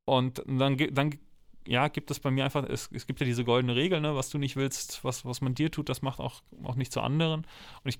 [0.06, 1.20] Und dann, dann
[1.68, 4.30] ja, gibt es bei mir einfach, es, es gibt ja diese goldene Regel, ne, was
[4.30, 7.46] du nicht willst, was, was man dir tut, das macht auch, auch nicht zu anderen.
[7.84, 8.00] Und ich,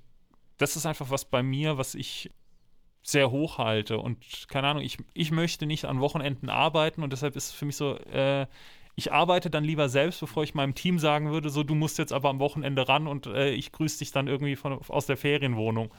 [0.58, 2.30] das ist einfach was bei mir, was ich
[3.04, 4.00] sehr hoch halte.
[4.00, 7.76] Und keine Ahnung, ich, ich möchte nicht an Wochenenden arbeiten und deshalb ist für mich
[7.76, 8.48] so, äh,
[8.96, 12.14] ich arbeite dann lieber selbst, bevor ich meinem Team sagen würde, so du musst jetzt
[12.14, 15.94] aber am Wochenende ran und äh, ich grüße dich dann irgendwie von, aus der Ferienwohnung.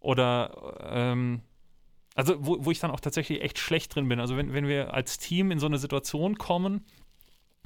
[0.00, 1.42] Oder ähm,
[2.14, 4.20] also wo, wo ich dann auch tatsächlich echt schlecht drin bin.
[4.20, 6.84] Also wenn, wenn wir als Team in so eine Situation kommen,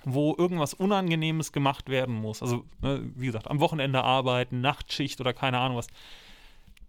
[0.05, 5.33] wo irgendwas Unangenehmes gemacht werden muss, also ne, wie gesagt, am Wochenende arbeiten, Nachtschicht oder
[5.35, 5.89] keine Ahnung was,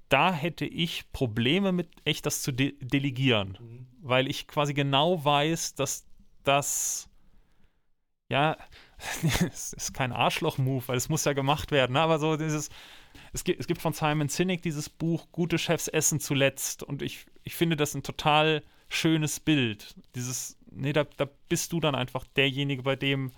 [0.10, 3.88] da hätte ich Probleme mit echt das zu de delegieren, mhm.
[4.02, 6.06] weil ich quasi genau weiß, dass
[6.43, 7.10] das
[8.30, 8.58] ja,
[9.52, 12.02] es ist kein Arschloch-Move, weil es muss ja gemacht werden, ne?
[12.02, 12.70] aber so dieses,
[13.34, 17.26] es gibt, es gibt von Simon Sinek dieses Buch Gute Chefs essen zuletzt und ich,
[17.47, 19.95] ich finde das ein total schönes Bild.
[20.15, 23.31] Dieses, nee, da, da bist du dann einfach derjenige, bei dem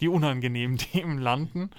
[0.00, 1.70] die unangenehmen Themen landen.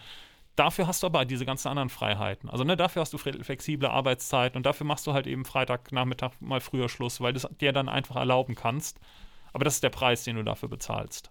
[0.55, 2.49] Dafür hast du aber diese ganzen anderen Freiheiten.
[2.49, 6.61] Also ne, dafür hast du flexible Arbeitszeiten und dafür machst du halt eben Freitagnachmittag mal
[6.61, 8.97] früher Schluss, weil du es dir dann einfach erlauben kannst.
[9.51, 11.29] Aber das ist der Preis, den du dafür bezahlst.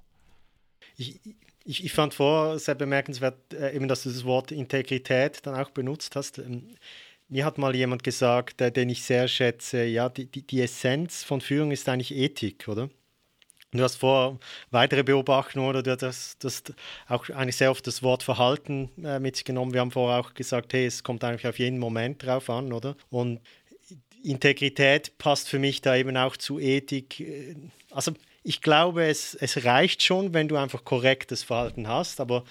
[0.99, 1.21] Ich,
[1.65, 5.71] ich, ich fand vor sehr bemerkenswert, äh, eben, dass du das Wort Integrität dann auch
[5.71, 6.37] benutzt hast.
[6.37, 6.77] Ähm,
[7.35, 11.25] mir hat mal jemand gesagt, äh, den ich sehr schätze, ja, die, die, die Essenz
[11.25, 12.89] von Führung ist eigentlich Ethik, oder?
[13.73, 14.39] Du hast vor
[14.71, 16.63] weitere Beobachtungen oder du hast, das
[17.09, 19.73] auch eigentlich sehr oft das Wort Verhalten äh, mit sich genommen.
[19.75, 22.95] Wir haben vorher auch gesagt, hey, es kommt eigentlich auf jeden Moment drauf an, oder?
[23.11, 23.41] Und
[24.23, 27.19] Integrität passt für mich da eben auch zu Ethik.
[27.19, 27.57] Äh,
[27.91, 28.13] also
[28.45, 32.45] ich glaube, es, es reicht schon, wenn du einfach korrektes Verhalten hast, aber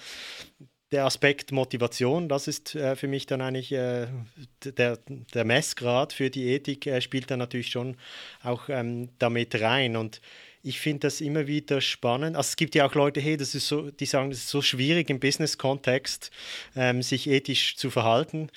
[0.94, 4.06] der Aspekt Motivation, das ist äh, für mich dann eigentlich äh,
[4.64, 4.98] der,
[5.34, 7.96] der Messgrad für die Ethik, äh, spielt dann natürlich schon
[8.44, 9.96] auch ähm, damit rein.
[9.96, 10.20] Und
[10.62, 12.36] ich finde das immer wieder spannend.
[12.36, 14.62] Also es gibt ja auch Leute, hey, das ist so, die sagen, es ist so
[14.62, 16.30] schwierig im Business-Kontext,
[16.76, 18.50] ähm, sich ethisch zu verhalten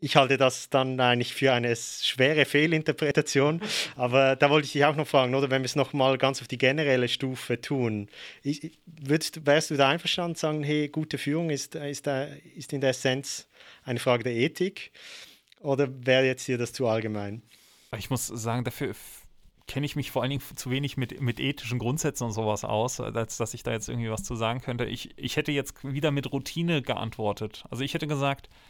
[0.00, 3.60] ich halte das dann eigentlich für eine schwere Fehlinterpretation.
[3.96, 6.48] Aber da wollte ich dich auch noch fragen, oder wenn wir es nochmal ganz auf
[6.48, 8.08] die generelle Stufe tun,
[8.86, 12.08] würdest, wärst du da einverstanden sagen, hey, gute Führung ist, ist,
[12.56, 13.46] ist in der Essenz
[13.84, 14.92] eine Frage der Ethik?
[15.60, 17.42] Oder wäre jetzt hier das zu allgemein?
[17.98, 18.94] Ich muss sagen, dafür
[19.66, 22.98] kenne ich mich vor allen Dingen zu wenig mit, mit ethischen Grundsätzen und sowas aus,
[23.00, 24.86] als dass ich da jetzt irgendwie was zu sagen könnte.
[24.86, 27.64] Ich, ich hätte jetzt wieder mit Routine geantwortet.
[27.70, 28.69] Also ich hätte gesagt, äh,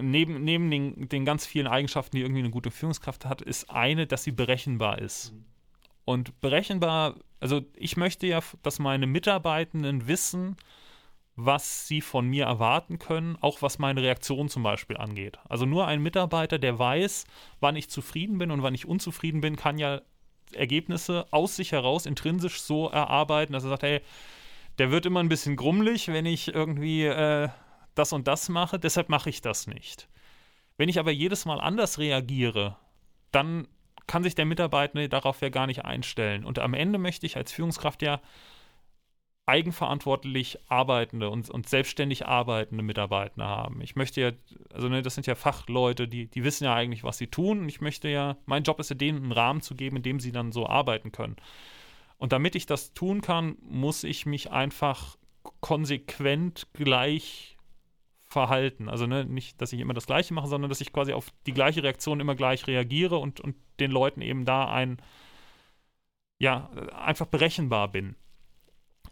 [0.00, 4.06] neben, neben den, den ganz vielen Eigenschaften, die irgendwie eine gute Führungskraft hat, ist eine,
[4.06, 5.32] dass sie berechenbar ist.
[5.32, 5.44] Mhm.
[6.04, 10.56] Und berechenbar, also ich möchte ja, dass meine Mitarbeitenden wissen,
[11.36, 15.38] was sie von mir erwarten können, auch was meine Reaktion zum Beispiel angeht.
[15.48, 17.24] Also nur ein Mitarbeiter, der weiß,
[17.60, 20.02] wann ich zufrieden bin und wann ich unzufrieden bin, kann ja
[20.52, 24.00] Ergebnisse aus sich heraus intrinsisch so erarbeiten, dass er sagt, hey,
[24.78, 27.48] der wird immer ein bisschen grummelig, wenn ich irgendwie äh,
[27.94, 30.08] das und das mache, deshalb mache ich das nicht.
[30.76, 32.76] Wenn ich aber jedes Mal anders reagiere,
[33.30, 33.68] dann
[34.06, 36.44] kann sich der Mitarbeiter darauf ja gar nicht einstellen.
[36.44, 38.20] Und am Ende möchte ich als Führungskraft ja
[39.46, 43.80] eigenverantwortlich arbeitende und, und selbstständig arbeitende Mitarbeiter haben.
[43.80, 44.30] Ich möchte ja,
[44.72, 47.60] also ne, das sind ja Fachleute, die, die wissen ja eigentlich, was sie tun.
[47.60, 50.20] Und ich möchte ja, mein Job ist ja, denen einen Rahmen zu geben, in dem
[50.20, 51.36] sie dann so arbeiten können.
[52.18, 55.16] Und damit ich das tun kann, muss ich mich einfach
[55.60, 57.56] konsequent gleich
[58.32, 58.88] Verhalten.
[58.88, 61.54] Also ne, nicht, dass ich immer das Gleiche mache, sondern dass ich quasi auf die
[61.54, 65.00] gleiche Reaktion immer gleich reagiere und, und den Leuten eben da ein,
[66.38, 68.16] ja, einfach berechenbar bin.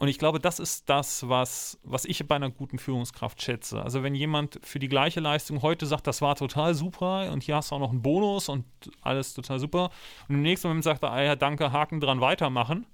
[0.01, 3.83] Und ich glaube, das ist das, was, was ich bei einer guten Führungskraft schätze.
[3.83, 7.57] Also wenn jemand für die gleiche Leistung heute sagt, das war total super und hier
[7.57, 8.65] hast du auch noch einen Bonus und
[9.03, 9.91] alles total super
[10.27, 12.87] und im nächsten Moment sagt er, ah ja, danke, Haken dran, weitermachen,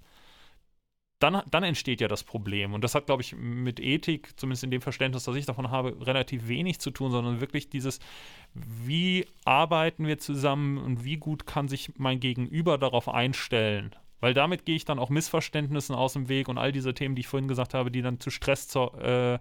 [1.18, 2.74] dann, dann entsteht ja das Problem.
[2.74, 5.96] Und das hat, glaube ich, mit Ethik, zumindest in dem Verständnis, das ich davon habe,
[6.07, 8.00] relativ wenig zu tun, sondern wirklich dieses,
[8.55, 13.94] wie arbeiten wir zusammen und wie gut kann sich mein Gegenüber darauf einstellen.
[14.20, 17.20] Weil damit gehe ich dann auch Missverständnissen aus dem Weg und all diese Themen, die
[17.20, 19.38] ich vorhin gesagt habe, die dann zu Stress zu, äh,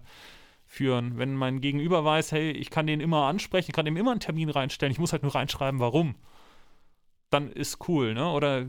[0.66, 1.16] führen.
[1.18, 4.20] Wenn mein Gegenüber weiß, hey, ich kann den immer ansprechen, ich kann ihm immer einen
[4.20, 6.16] Termin reinstellen, ich muss halt nur reinschreiben, warum
[7.30, 8.30] dann ist cool, ne?
[8.30, 8.66] Oder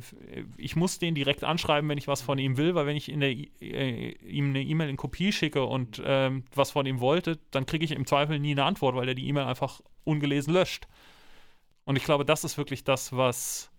[0.57, 3.29] ich muss den direkt anschreiben, wenn ich was von ihm will, weil wenn ich der,
[3.29, 7.85] äh, ihm eine E-Mail in Kopie schicke und ähm, was von ihm wollte, dann kriege
[7.85, 10.87] ich im Zweifel nie eine Antwort, weil er die E-Mail einfach ungelesen löscht.
[11.85, 13.71] Und ich glaube, das ist wirklich das, was,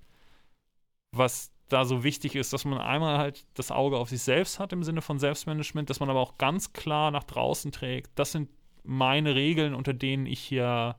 [1.13, 4.73] was da so wichtig ist, dass man einmal halt das Auge auf sich selbst hat
[4.73, 8.11] im Sinne von Selbstmanagement, dass man aber auch ganz klar nach draußen trägt.
[8.15, 8.49] Das sind
[8.85, 10.97] meine Regeln, unter denen ich hier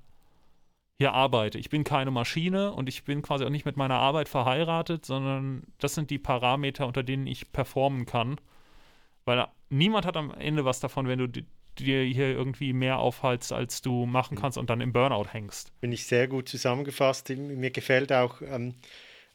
[1.00, 1.58] hier arbeite.
[1.58, 5.64] Ich bin keine Maschine und ich bin quasi auch nicht mit meiner Arbeit verheiratet, sondern
[5.80, 8.36] das sind die Parameter, unter denen ich performen kann.
[9.24, 13.82] Weil niemand hat am Ende was davon, wenn du dir hier irgendwie mehr aufhalst, als
[13.82, 15.72] du machen kannst und dann im Burnout hängst.
[15.80, 17.30] Bin ich sehr gut zusammengefasst.
[17.30, 18.76] Mir gefällt auch, ähm,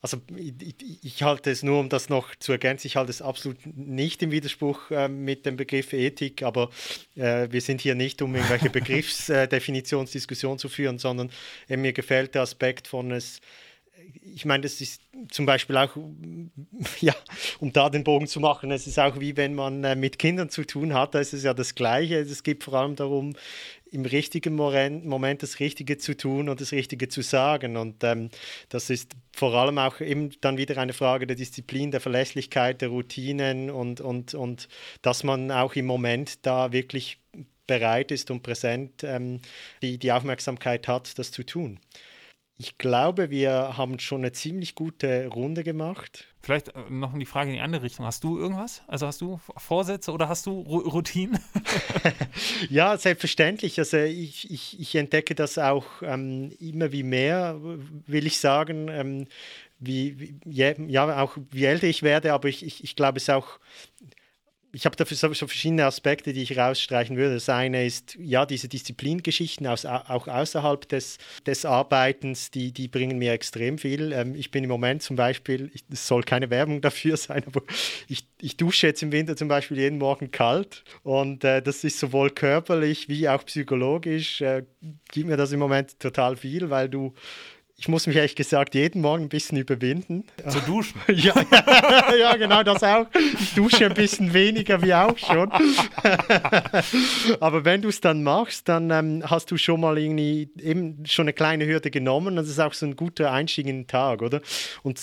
[0.05, 3.57] also ich, ich, halte es nur, um das noch zu ergänzen, ich halte es absolut
[3.65, 6.69] nicht im Widerspruch äh, mit dem Begriff Ethik, aber
[7.17, 11.31] äh, wir sind hier nicht, um irgendwelche Begriffsdefinitionsdiskussionen zu führen, sondern
[11.71, 13.41] äh, mir gefällt der Aspekt von es,
[14.35, 15.97] ich meine, das ist zum Beispiel auch,
[17.01, 17.15] ja,
[17.59, 20.51] um da den Bogen zu machen, es ist auch wie wenn man äh, mit Kindern
[20.51, 22.17] zu tun hat, da ist es ja das Gleiche.
[22.17, 23.35] Es geht vor allem darum,
[23.95, 27.77] im richtigen Moment das Richtige zu tun und das Richtige zu sagen.
[27.77, 28.29] Und ähm,
[28.69, 32.89] das ist vor allem auch eben dann wieder eine Frage der Disziplin, der Verlässlichkeit, der
[32.89, 34.69] Routinen und, und, und
[35.03, 37.19] dass man auch im Moment da wirklich
[37.67, 39.41] bereit ist und präsent ähm,
[39.81, 41.79] die, die Aufmerksamkeit hat, das zu tun.
[42.57, 46.27] Ich glaube, wir haben schon eine ziemlich gute Runde gemacht.
[46.41, 48.07] Vielleicht äh, noch die Frage in die andere Richtung.
[48.07, 48.83] Hast du irgendwas?
[48.87, 51.41] Also hast du Vorsätze oder hast du Routinen?
[52.71, 53.79] ja, selbstverständlich.
[53.79, 58.89] Also ich, ich, ich entdecke das auch ähm, immer wie mehr, will ich sagen.
[58.89, 59.27] Ähm,
[59.81, 63.31] wie, wie, ja, auch wie älter ich werde, aber ich, ich, ich glaube, es ist
[63.31, 63.59] auch
[64.75, 67.35] ich habe dafür so, so, verschiedene Aspekte, die ich rausstreichen würde.
[67.35, 73.19] Das eine ist, ja, diese Disziplingeschichten aus, auch außerhalb des, des Arbeitens, die, die bringen
[73.19, 74.13] mir extrem viel.
[74.13, 77.63] Ähm, ich bin im Moment zum Beispiel, es soll keine Werbung dafür sein, aber
[78.09, 82.01] ich, ich dusche jetzt im Winter zum Beispiel jeden Morgen kalt und äh, das ist
[82.01, 84.65] sowohl körperlich wie auch psychologisch, äh,
[85.13, 87.15] gibt mir das im Moment total viel, weil du
[87.77, 90.25] ich muss mich ehrlich gesagt jeden Morgen ein bisschen überwinden.
[90.49, 91.01] Zu duschen?
[91.09, 91.35] ja,
[92.19, 93.07] ja, genau das auch.
[93.41, 95.51] Ich dusche ein bisschen weniger wie auch schon.
[97.41, 101.25] Aber wenn du es dann machst, dann ähm, hast du schon mal irgendwie eben schon
[101.25, 102.37] eine kleine Hürde genommen.
[102.37, 104.41] Das ist auch so ein guter Einstieg in den Tag, oder?
[104.85, 105.01] Und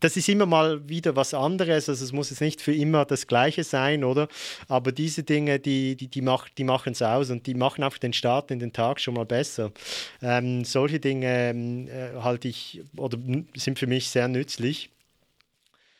[0.00, 1.90] das ist immer mal wieder was anderes.
[1.90, 4.28] Also es muss jetzt nicht für immer das Gleiche sein, oder?
[4.66, 7.98] Aber diese Dinge, die, die, die, mach, die machen es aus und die machen auch
[7.98, 9.72] den Start in den Tag schon mal besser.
[10.22, 13.18] Ähm, solche Dinge ähm, äh, halte ich oder
[13.54, 14.90] sind für mich sehr nützlich.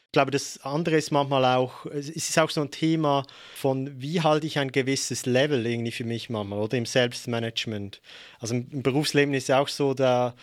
[0.06, 4.22] Ich glaube, das andere ist manchmal auch, es ist auch so ein Thema von, wie
[4.22, 8.00] halte ich ein gewisses Level irgendwie für mich manchmal oder im Selbstmanagement.
[8.40, 10.34] Also im Berufsleben ist ja auch so, da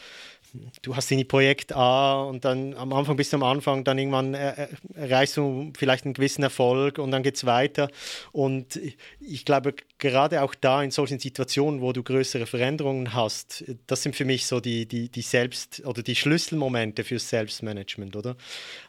[0.81, 4.33] du hast irgendwie Projekt A und dann am Anfang bist du am Anfang, dann irgendwann
[4.33, 7.89] erreichst du vielleicht einen gewissen Erfolg und dann geht es weiter.
[8.31, 8.79] Und
[9.19, 14.15] ich glaube, gerade auch da in solchen Situationen, wo du größere Veränderungen hast, das sind
[14.15, 18.35] für mich so die, die, die Selbst- oder die Schlüsselmomente fürs Selbstmanagement, oder?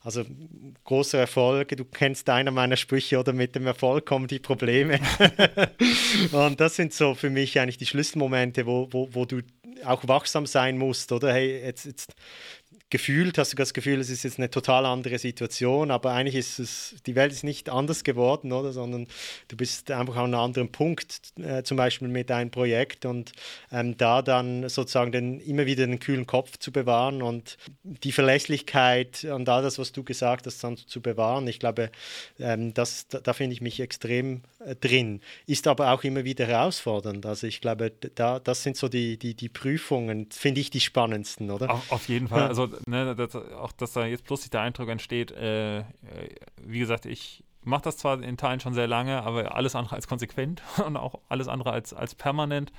[0.02, 0.24] Also
[0.84, 5.00] große Erfolge, du kennst einer meiner Sprüche, oder mit dem Erfolg kommen die Probleme.
[6.32, 9.40] und das sind so für mich eigentlich die Schlüsselmomente, wo, wo, wo du
[9.84, 11.32] auch wachsam sein musst, oder?
[11.32, 12.14] Hey, jetzt, jetzt
[12.88, 16.58] gefühlt hast du das Gefühl, es ist jetzt eine total andere Situation, aber eigentlich ist
[16.60, 18.72] es, die Welt ist nicht anders geworden, oder?
[18.72, 19.08] Sondern
[19.48, 23.32] du bist einfach an einem anderen Punkt, äh, zum Beispiel mit deinem Projekt und
[23.72, 29.24] ähm, da dann sozusagen den, immer wieder den kühlen Kopf zu bewahren und die Verlässlichkeit
[29.24, 31.48] und all das, was du gesagt hast, dann zu bewahren.
[31.48, 31.90] Ich glaube,
[32.38, 35.20] ähm, das, da, da finde ich mich extrem äh, drin.
[35.46, 37.26] Ist aber auch immer wieder herausfordernd.
[37.26, 41.50] Also ich glaube, da, das sind so die, die, die Prüfungen, finde ich die spannendsten,
[41.50, 41.70] oder?
[41.70, 42.46] Auf, auf jeden Fall.
[42.46, 45.84] Also ne, das, auch dass da jetzt plötzlich der Eindruck entsteht, äh,
[46.62, 50.06] wie gesagt, ich mache das zwar in Teilen schon sehr lange, aber alles andere als
[50.06, 52.72] konsequent und auch alles andere als, als permanent.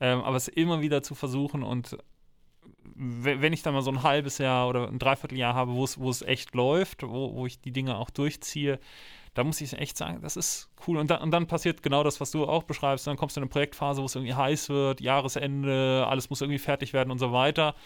[0.00, 1.96] Ähm, aber es immer wieder zu versuchen und
[2.94, 6.10] wenn ich dann mal so ein halbes Jahr oder ein Dreivierteljahr habe, wo es, wo
[6.10, 8.78] es echt läuft, wo, wo ich die Dinge auch durchziehe,
[9.34, 10.96] da muss ich echt sagen, das ist cool.
[10.96, 13.06] Und, da, und dann passiert genau das, was du auch beschreibst.
[13.06, 16.58] Dann kommst du in eine Projektphase, wo es irgendwie heiß wird, Jahresende, alles muss irgendwie
[16.58, 17.76] fertig werden und so weiter.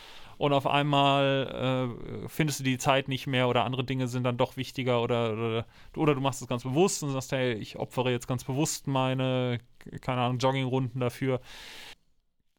[0.42, 4.36] Und auf einmal äh, findest du die Zeit nicht mehr oder andere Dinge sind dann
[4.36, 8.10] doch wichtiger oder, oder, oder du machst es ganz bewusst und sagst, hey, ich opfere
[8.10, 9.60] jetzt ganz bewusst meine,
[10.00, 11.40] keine Ahnung, Joggingrunden dafür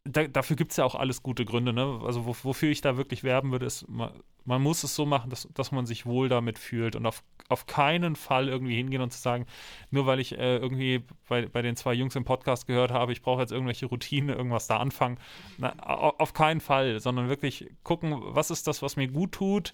[0.04, 1.72] da, dafür gibt es ja auch alles gute Gründe.
[1.72, 2.00] Ne?
[2.04, 4.10] Also wo, wofür ich da wirklich werben würde, ist, man,
[4.44, 7.66] man, muss es so machen, dass, dass man sich wohl damit fühlt und auf, auf
[7.66, 9.46] keinen Fall irgendwie hingehen und zu sagen,
[9.90, 13.22] nur weil ich äh, irgendwie bei, bei den zwei Jungs im Podcast gehört habe, ich
[13.22, 15.18] brauche jetzt irgendwelche Routine, irgendwas da anfangen.
[15.56, 19.72] Na, auf keinen Fall, sondern wirklich gucken, was ist das, was mir gut tut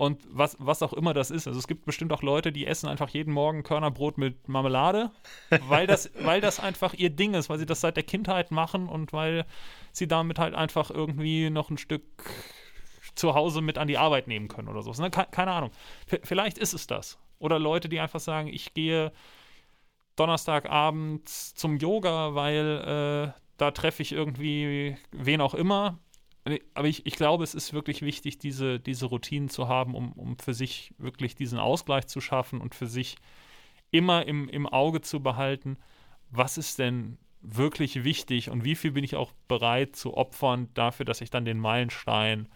[0.00, 1.46] und was, was auch immer das ist.
[1.46, 5.10] Also es gibt bestimmt auch Leute, die essen einfach jeden Morgen Körnerbrot mit Marmelade,
[5.68, 8.88] weil das, weil das einfach ihr Ding ist, weil sie das seit der Kindheit machen
[8.88, 9.44] und weil
[9.92, 12.02] sie damit halt einfach irgendwie noch ein Stück
[13.14, 14.90] zu Hause mit an die Arbeit nehmen können oder so.
[14.92, 15.10] Ne?
[15.10, 15.70] Keine Ahnung.
[16.22, 17.18] Vielleicht ist es das.
[17.38, 19.12] Oder Leute, die einfach sagen, ich gehe
[20.16, 25.98] Donnerstagabend zum Yoga, weil äh, da treffe ich irgendwie wen auch immer
[26.74, 30.38] aber ich, ich glaube, es ist wirklich wichtig, diese, diese Routinen zu haben, um, um
[30.38, 33.16] für sich wirklich diesen Ausgleich zu schaffen und für sich
[33.90, 35.76] immer im, im Auge zu behalten,
[36.30, 41.04] was ist denn wirklich wichtig und wie viel bin ich auch bereit zu opfern dafür,
[41.04, 42.48] dass ich dann den Meilenstein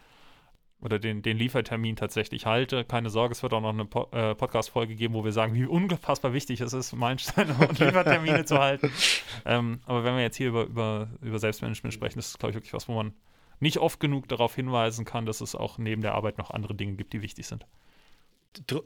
[0.81, 2.85] oder den, den Liefertermin tatsächlich halte.
[2.85, 5.64] Keine Sorge, es wird auch noch eine po äh, Podcast-Folge geben, wo wir sagen, wie
[5.64, 8.90] unfassbar wichtig es ist, Meilensteine und Liefertermine zu halten.
[9.47, 12.57] Ähm, aber wenn wir jetzt hier über, über, über Selbstmanagement sprechen, das ist, glaube ich,
[12.57, 13.14] wirklich was, wo man
[13.61, 16.95] nicht oft genug darauf hinweisen kann, dass es auch neben der Arbeit noch andere Dinge
[16.95, 17.67] gibt, die wichtig sind.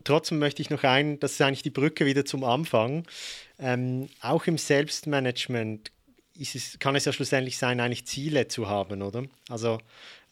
[0.05, 3.07] Trotzdem möchte ich noch ein, das ist eigentlich die Brücke wieder zum Anfang.
[3.59, 5.93] Ähm, auch im Selbstmanagement
[6.41, 9.25] es, kann es ja schlussendlich sein, eigentlich Ziele zu haben, oder?
[9.49, 9.79] Also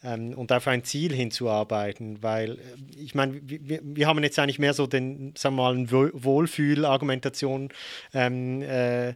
[0.03, 2.57] ähm, und auf ein Ziel hinzuarbeiten, weil äh,
[2.97, 7.71] ich meine, wir, wir haben jetzt eigentlich mehr so den, sagen wir mal, Wohlfühl-Argumentation
[8.15, 9.15] ähm, äh,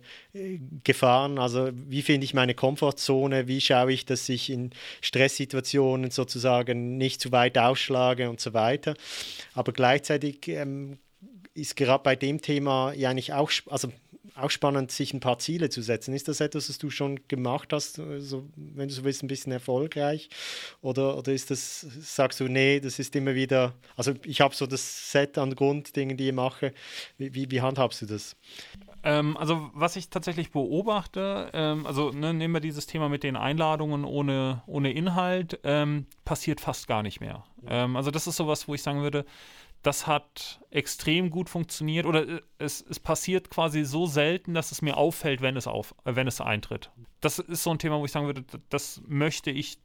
[0.85, 1.39] gefahren.
[1.39, 7.21] Also wie finde ich meine Komfortzone, wie schaue ich, dass ich in Stresssituationen sozusagen nicht
[7.21, 8.95] zu weit ausschlage und so weiter.
[9.55, 10.99] Aber gleichzeitig ähm,
[11.55, 13.93] ist gerade bei dem Thema ja eigentlich auch, also
[14.35, 16.15] auch spannend, sich ein paar Ziele zu setzen.
[16.15, 19.53] Ist das etwas, was du schon gemacht hast, also, wenn du so willst, ein bisschen
[19.53, 20.29] erfolgreich?
[20.83, 24.67] Oder, oder ist das, sagst du, nee, das ist immer wieder, also ich habe so
[24.67, 26.73] das Set an Grunddingen, die ich mache.
[27.19, 28.37] Wie, wie, wie handhabst du das?
[29.03, 33.37] Ähm, also was ich tatsächlich beobachte, ähm, also ne, nehmen wir dieses Thema mit den
[33.37, 37.45] Einladungen ohne, ohne Inhalt, ähm, passiert fast gar nicht mehr.
[37.67, 39.25] Ähm, also das ist sowas, wo ich sagen würde,
[39.83, 44.83] das hat extrem gut funktioniert oder äh, es, es passiert quasi so selten, dass es
[44.83, 46.91] mir auffällt, wenn es, auf, äh, wenn es eintritt.
[47.21, 49.79] Das ist so ein Thema, wo ich sagen würde, das möchte ich,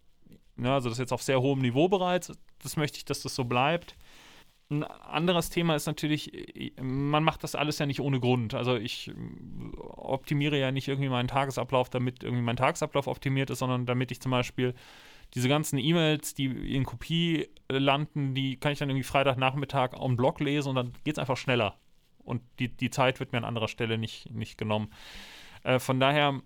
[0.55, 2.31] ne, also das ist jetzt auf sehr hohem Niveau bereits,
[2.62, 3.95] das möchte ich, dass das so bleibt.
[4.69, 8.53] Ein anderes Thema ist natürlich, äh, man macht das alles ja nicht ohne Grund.
[8.53, 9.12] Also ich
[9.79, 14.19] optimiere ja nicht irgendwie meinen Tagesablauf, damit irgendwie mein Tagesablauf optimiert ist, sondern damit ich
[14.19, 14.73] zum Beispiel
[15.36, 20.39] diese ganzen E-Mails, die in Kopie landen, die kann ich dann irgendwie Freitagnachmittag am Blog
[20.39, 21.78] lesen und dann geht es einfach schneller.
[22.24, 24.91] Und die, die Zeit wird mir an anderer Stelle nicht, nicht genommen.
[25.63, 26.41] Äh, von daher,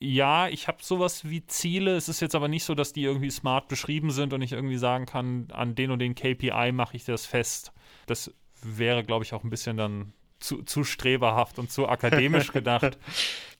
[0.00, 1.94] ja, ich habe sowas wie Ziele.
[1.94, 4.78] Es ist jetzt aber nicht so, dass die irgendwie smart beschrieben sind und ich irgendwie
[4.78, 7.72] sagen kann, an den und den KPI mache ich das fest.
[8.06, 12.98] Das wäre, glaube ich, auch ein bisschen dann zu, zu streberhaft und zu akademisch gedacht.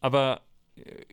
[0.01, 0.41] aber
[0.77, 1.05] äh,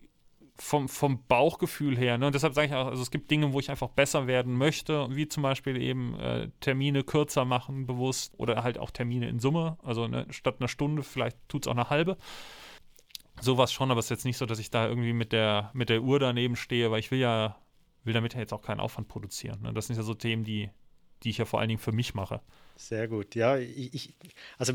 [0.59, 2.17] vom, vom Bauchgefühl her.
[2.17, 2.27] Ne?
[2.27, 5.07] Und deshalb sage ich auch, also es gibt Dinge, wo ich einfach besser werden möchte,
[5.11, 9.77] wie zum Beispiel eben äh, Termine kürzer machen, bewusst, oder halt auch Termine in Summe.
[9.83, 12.17] Also ne, statt einer Stunde, vielleicht tut es auch eine halbe.
[13.39, 15.89] Sowas schon, aber es ist jetzt nicht so, dass ich da irgendwie mit der, mit
[15.89, 17.57] der Uhr daneben stehe, weil ich will ja,
[18.03, 19.61] will damit ja jetzt auch keinen Aufwand produzieren.
[19.61, 19.73] Ne?
[19.73, 20.71] Das sind ja so Themen, die,
[21.23, 22.41] die ich ja vor allen Dingen für mich mache.
[22.77, 23.57] Sehr gut, ja.
[23.57, 24.15] Ich, ich
[24.57, 24.73] also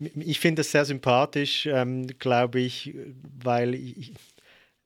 [0.00, 4.12] ich finde das sehr sympathisch, ähm, glaube ich, weil ich,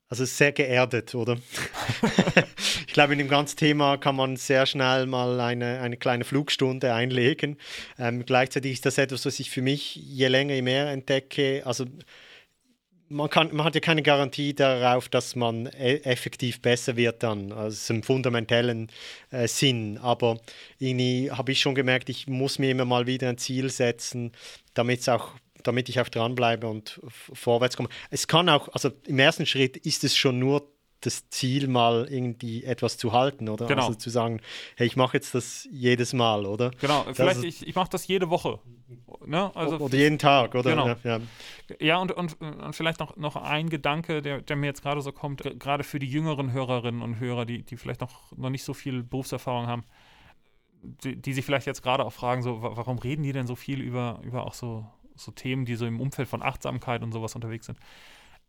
[0.09, 1.37] also sehr geerdet, oder?
[2.87, 6.94] ich glaube, in dem ganzen Thema kann man sehr schnell mal eine, eine kleine Flugstunde
[6.94, 7.59] einlegen.
[7.99, 11.62] Ähm, gleichzeitig ist das etwas, was ich für mich je länger, je mehr entdecke.
[11.66, 11.85] Also
[13.11, 17.53] man, kann, man hat ja keine Garantie darauf, dass man e effektiv besser wird dann,
[17.53, 18.90] also im fundamentellen
[19.31, 19.99] äh, Sinn.
[19.99, 20.38] Aber
[20.79, 24.33] irgendwie habe ich schon gemerkt, ich muss mir immer mal wieder ein Ziel setzen,
[24.75, 27.88] damit es auch damit ich auch dranbleibe und vorwärts komme.
[28.11, 30.68] Es kann auch, also im ersten Schritt ist es schon nur
[31.01, 33.66] das Ziel, mal irgendwie etwas zu halten, oder?
[33.66, 33.87] Genau.
[33.87, 34.40] Also zu sagen,
[34.77, 36.73] hey, ich mache jetzt das jedes Mal, oder?
[36.81, 38.59] Genau, vielleicht ich, ich mache das jede Woche.
[39.25, 39.54] Ne?
[39.54, 40.71] Also, oder jeden Tag, oder?
[40.71, 40.96] Genau.
[41.04, 41.21] Ja,
[41.79, 45.13] ja und, und, und vielleicht noch, noch ein Gedanke, der, der mir jetzt gerade so
[45.13, 48.75] kommt, gerade für die jüngeren Hörerinnen und Hörer, die, die vielleicht noch, noch nicht so
[48.75, 49.85] viel Berufserfahrung haben,
[50.83, 53.81] die, die sich vielleicht jetzt gerade auch fragen, so, warum reden die denn so viel
[53.81, 54.87] über, über auch so,
[55.19, 57.79] so Themen, die so im Umfeld von Achtsamkeit und sowas unterwegs sind?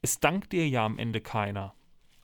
[0.01, 1.73] Es dankt dir ja am Ende keiner.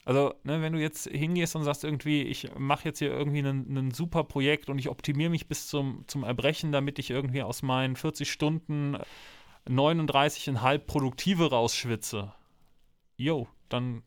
[0.06, 3.90] Also, ne, wenn du jetzt hingehst und sagst irgendwie, ich mache jetzt hier irgendwie ein
[3.90, 7.96] super Projekt und ich optimiere mich bis zum, zum Erbrechen, damit ich irgendwie aus meinen
[7.96, 8.96] 40 Stunden
[9.68, 12.32] 39,5 produktive rausschwitze,
[13.16, 14.04] jo, dann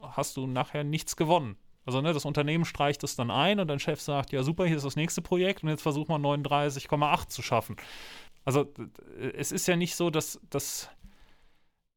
[0.00, 1.56] hast du nachher nichts gewonnen.
[1.84, 4.76] Also ne, das Unternehmen streicht es dann ein und dein Chef sagt, ja super, hier
[4.76, 7.76] ist das nächste Projekt und jetzt versuch mal 39,8 zu schaffen.
[8.50, 8.66] Also
[9.36, 10.90] es ist ja nicht so, dass, dass,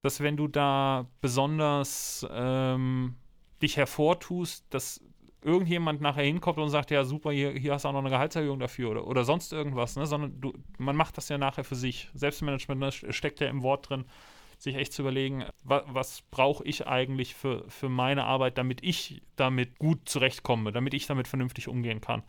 [0.04, 3.16] dass wenn du da besonders ähm,
[3.64, 5.02] dich hervortust, dass
[5.42, 8.60] irgendjemand nachher hinkommt und sagt, ja super, hier, hier hast du auch noch eine Gehaltserhöhung
[8.60, 10.06] dafür oder, oder sonst irgendwas, ne?
[10.06, 12.12] sondern du, man macht das ja nachher für sich.
[12.14, 14.06] Selbstmanagement ne, steckt ja im Wort drin,
[14.60, 19.24] sich echt zu überlegen, was, was brauche ich eigentlich für, für meine Arbeit, damit ich
[19.38, 22.22] damit gut zurechtkomme, damit ich damit vernünftig umgehen kann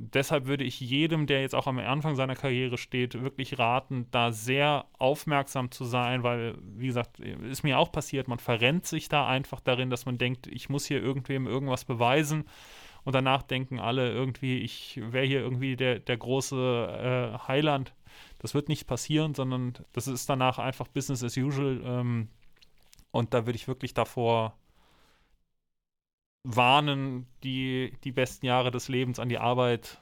[0.00, 4.32] deshalb würde ich jedem, der jetzt auch am Anfang seiner Karriere steht, wirklich raten, da
[4.32, 9.28] sehr aufmerksam zu sein, weil, wie gesagt, ist mir auch passiert, man verrennt sich da
[9.28, 12.44] einfach darin, dass man denkt, ich muss hier irgendwem irgendwas beweisen
[13.04, 16.56] und danach denken alle irgendwie, ich wäre hier irgendwie der, der große
[17.36, 17.94] äh, Heiland.
[18.38, 21.80] Das wird nicht passieren, sondern das ist danach einfach Business as usual.
[21.84, 22.28] Ähm,
[23.10, 24.56] und da würde ich wirklich davor
[26.42, 29.98] warnen, die, die besten Jahre des Lebens an die Arbeit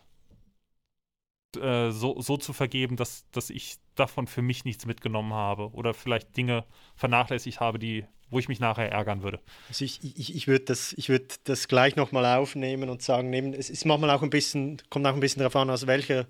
[1.57, 5.95] äh, so, so zu vergeben, dass, dass ich davon für mich nichts mitgenommen habe oder
[5.95, 6.65] vielleicht Dinge
[6.95, 9.41] vernachlässigt habe, die, wo ich mich nachher ärgern würde.
[9.69, 13.71] Also ich, ich, ich würde das, würd das gleich nochmal aufnehmen und sagen, nehmen, es
[13.71, 16.27] ist manchmal auch ein bisschen, kommt auch ein bisschen darauf an, aus welcher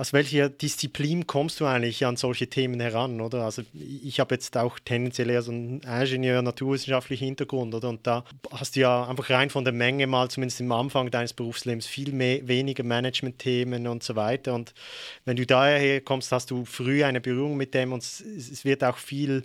[0.00, 3.44] aus welcher Disziplin kommst du eigentlich an solche Themen heran, oder?
[3.44, 7.90] Also ich habe jetzt auch tendenziell eher so einen Ingenieur, naturwissenschaftlichen Hintergrund, oder?
[7.90, 11.34] Und da hast du ja einfach rein von der Menge mal, zumindest im Anfang deines
[11.34, 14.54] Berufslebens, viel mehr, weniger Management-Themen und so weiter.
[14.54, 14.72] Und
[15.26, 18.82] wenn du daher kommst, hast du früh eine Berührung mit dem und es, es wird
[18.82, 19.44] auch viel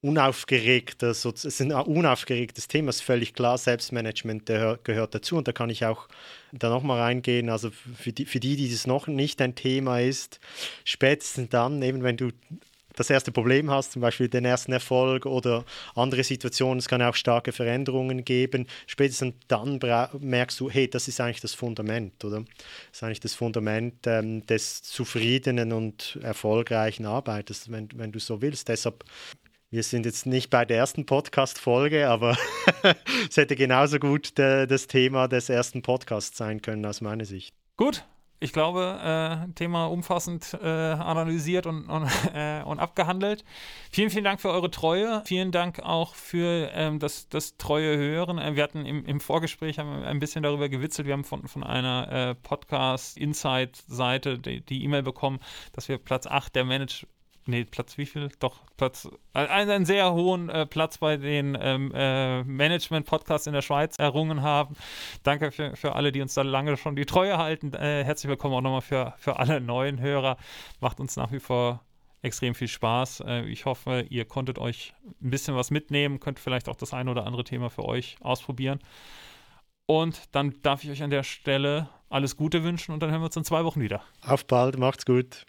[0.00, 5.52] unaufgeregter, so, es ist ein unaufgeregtes Thema, ist völlig klar, Selbstmanagement gehört dazu und da
[5.52, 6.08] kann ich auch
[6.52, 10.38] da nochmal reingehen, also für die, für die, die das noch nicht ein Thema ist,
[10.84, 12.30] spätestens dann, eben wenn du
[12.94, 17.14] das erste Problem hast, zum Beispiel den ersten Erfolg oder andere Situationen, es kann auch
[17.14, 19.78] starke Veränderungen geben, spätestens dann
[20.18, 22.40] merkst du, hey, das ist eigentlich das Fundament, oder?
[22.40, 28.42] Das ist eigentlich das Fundament ähm, des zufriedenen und erfolgreichen Arbeiters, wenn, wenn du so
[28.42, 28.68] willst.
[28.68, 29.04] Deshalb
[29.70, 32.38] wir sind jetzt nicht bei der ersten Podcast-Folge, aber
[33.28, 37.54] es hätte genauso gut de, das Thema des ersten Podcasts sein können, aus meiner Sicht.
[37.76, 38.06] Gut,
[38.40, 43.44] ich glaube, äh, Thema umfassend äh, analysiert und, und, äh, und, abgehandelt.
[43.90, 45.22] Vielen, vielen Dank für eure Treue.
[45.26, 48.38] Vielen Dank auch für ähm, das, das treue Hören.
[48.38, 51.06] Äh, wir hatten im, im Vorgespräch ein bisschen darüber gewitzelt.
[51.06, 55.40] Wir haben von, von einer äh, Podcast-Insight-Seite die E-Mail e bekommen,
[55.72, 57.06] dass wir Platz 8 der Manage
[57.48, 58.30] nee, Platz wie viel?
[58.38, 63.62] Doch, Platz, einen, einen sehr hohen äh, Platz bei den ähm, äh, Management-Podcasts in der
[63.62, 64.76] Schweiz errungen haben.
[65.22, 67.72] Danke für, für alle, die uns da lange schon die Treue halten.
[67.74, 70.36] Äh, herzlich willkommen auch nochmal für, für alle neuen Hörer.
[70.80, 71.80] Macht uns nach wie vor
[72.22, 73.20] extrem viel Spaß.
[73.26, 77.10] Äh, ich hoffe, ihr konntet euch ein bisschen was mitnehmen, könnt vielleicht auch das eine
[77.10, 78.80] oder andere Thema für euch ausprobieren.
[79.86, 83.26] Und dann darf ich euch an der Stelle alles Gute wünschen und dann hören wir
[83.26, 84.02] uns in zwei Wochen wieder.
[84.22, 85.46] Auf bald, macht's gut.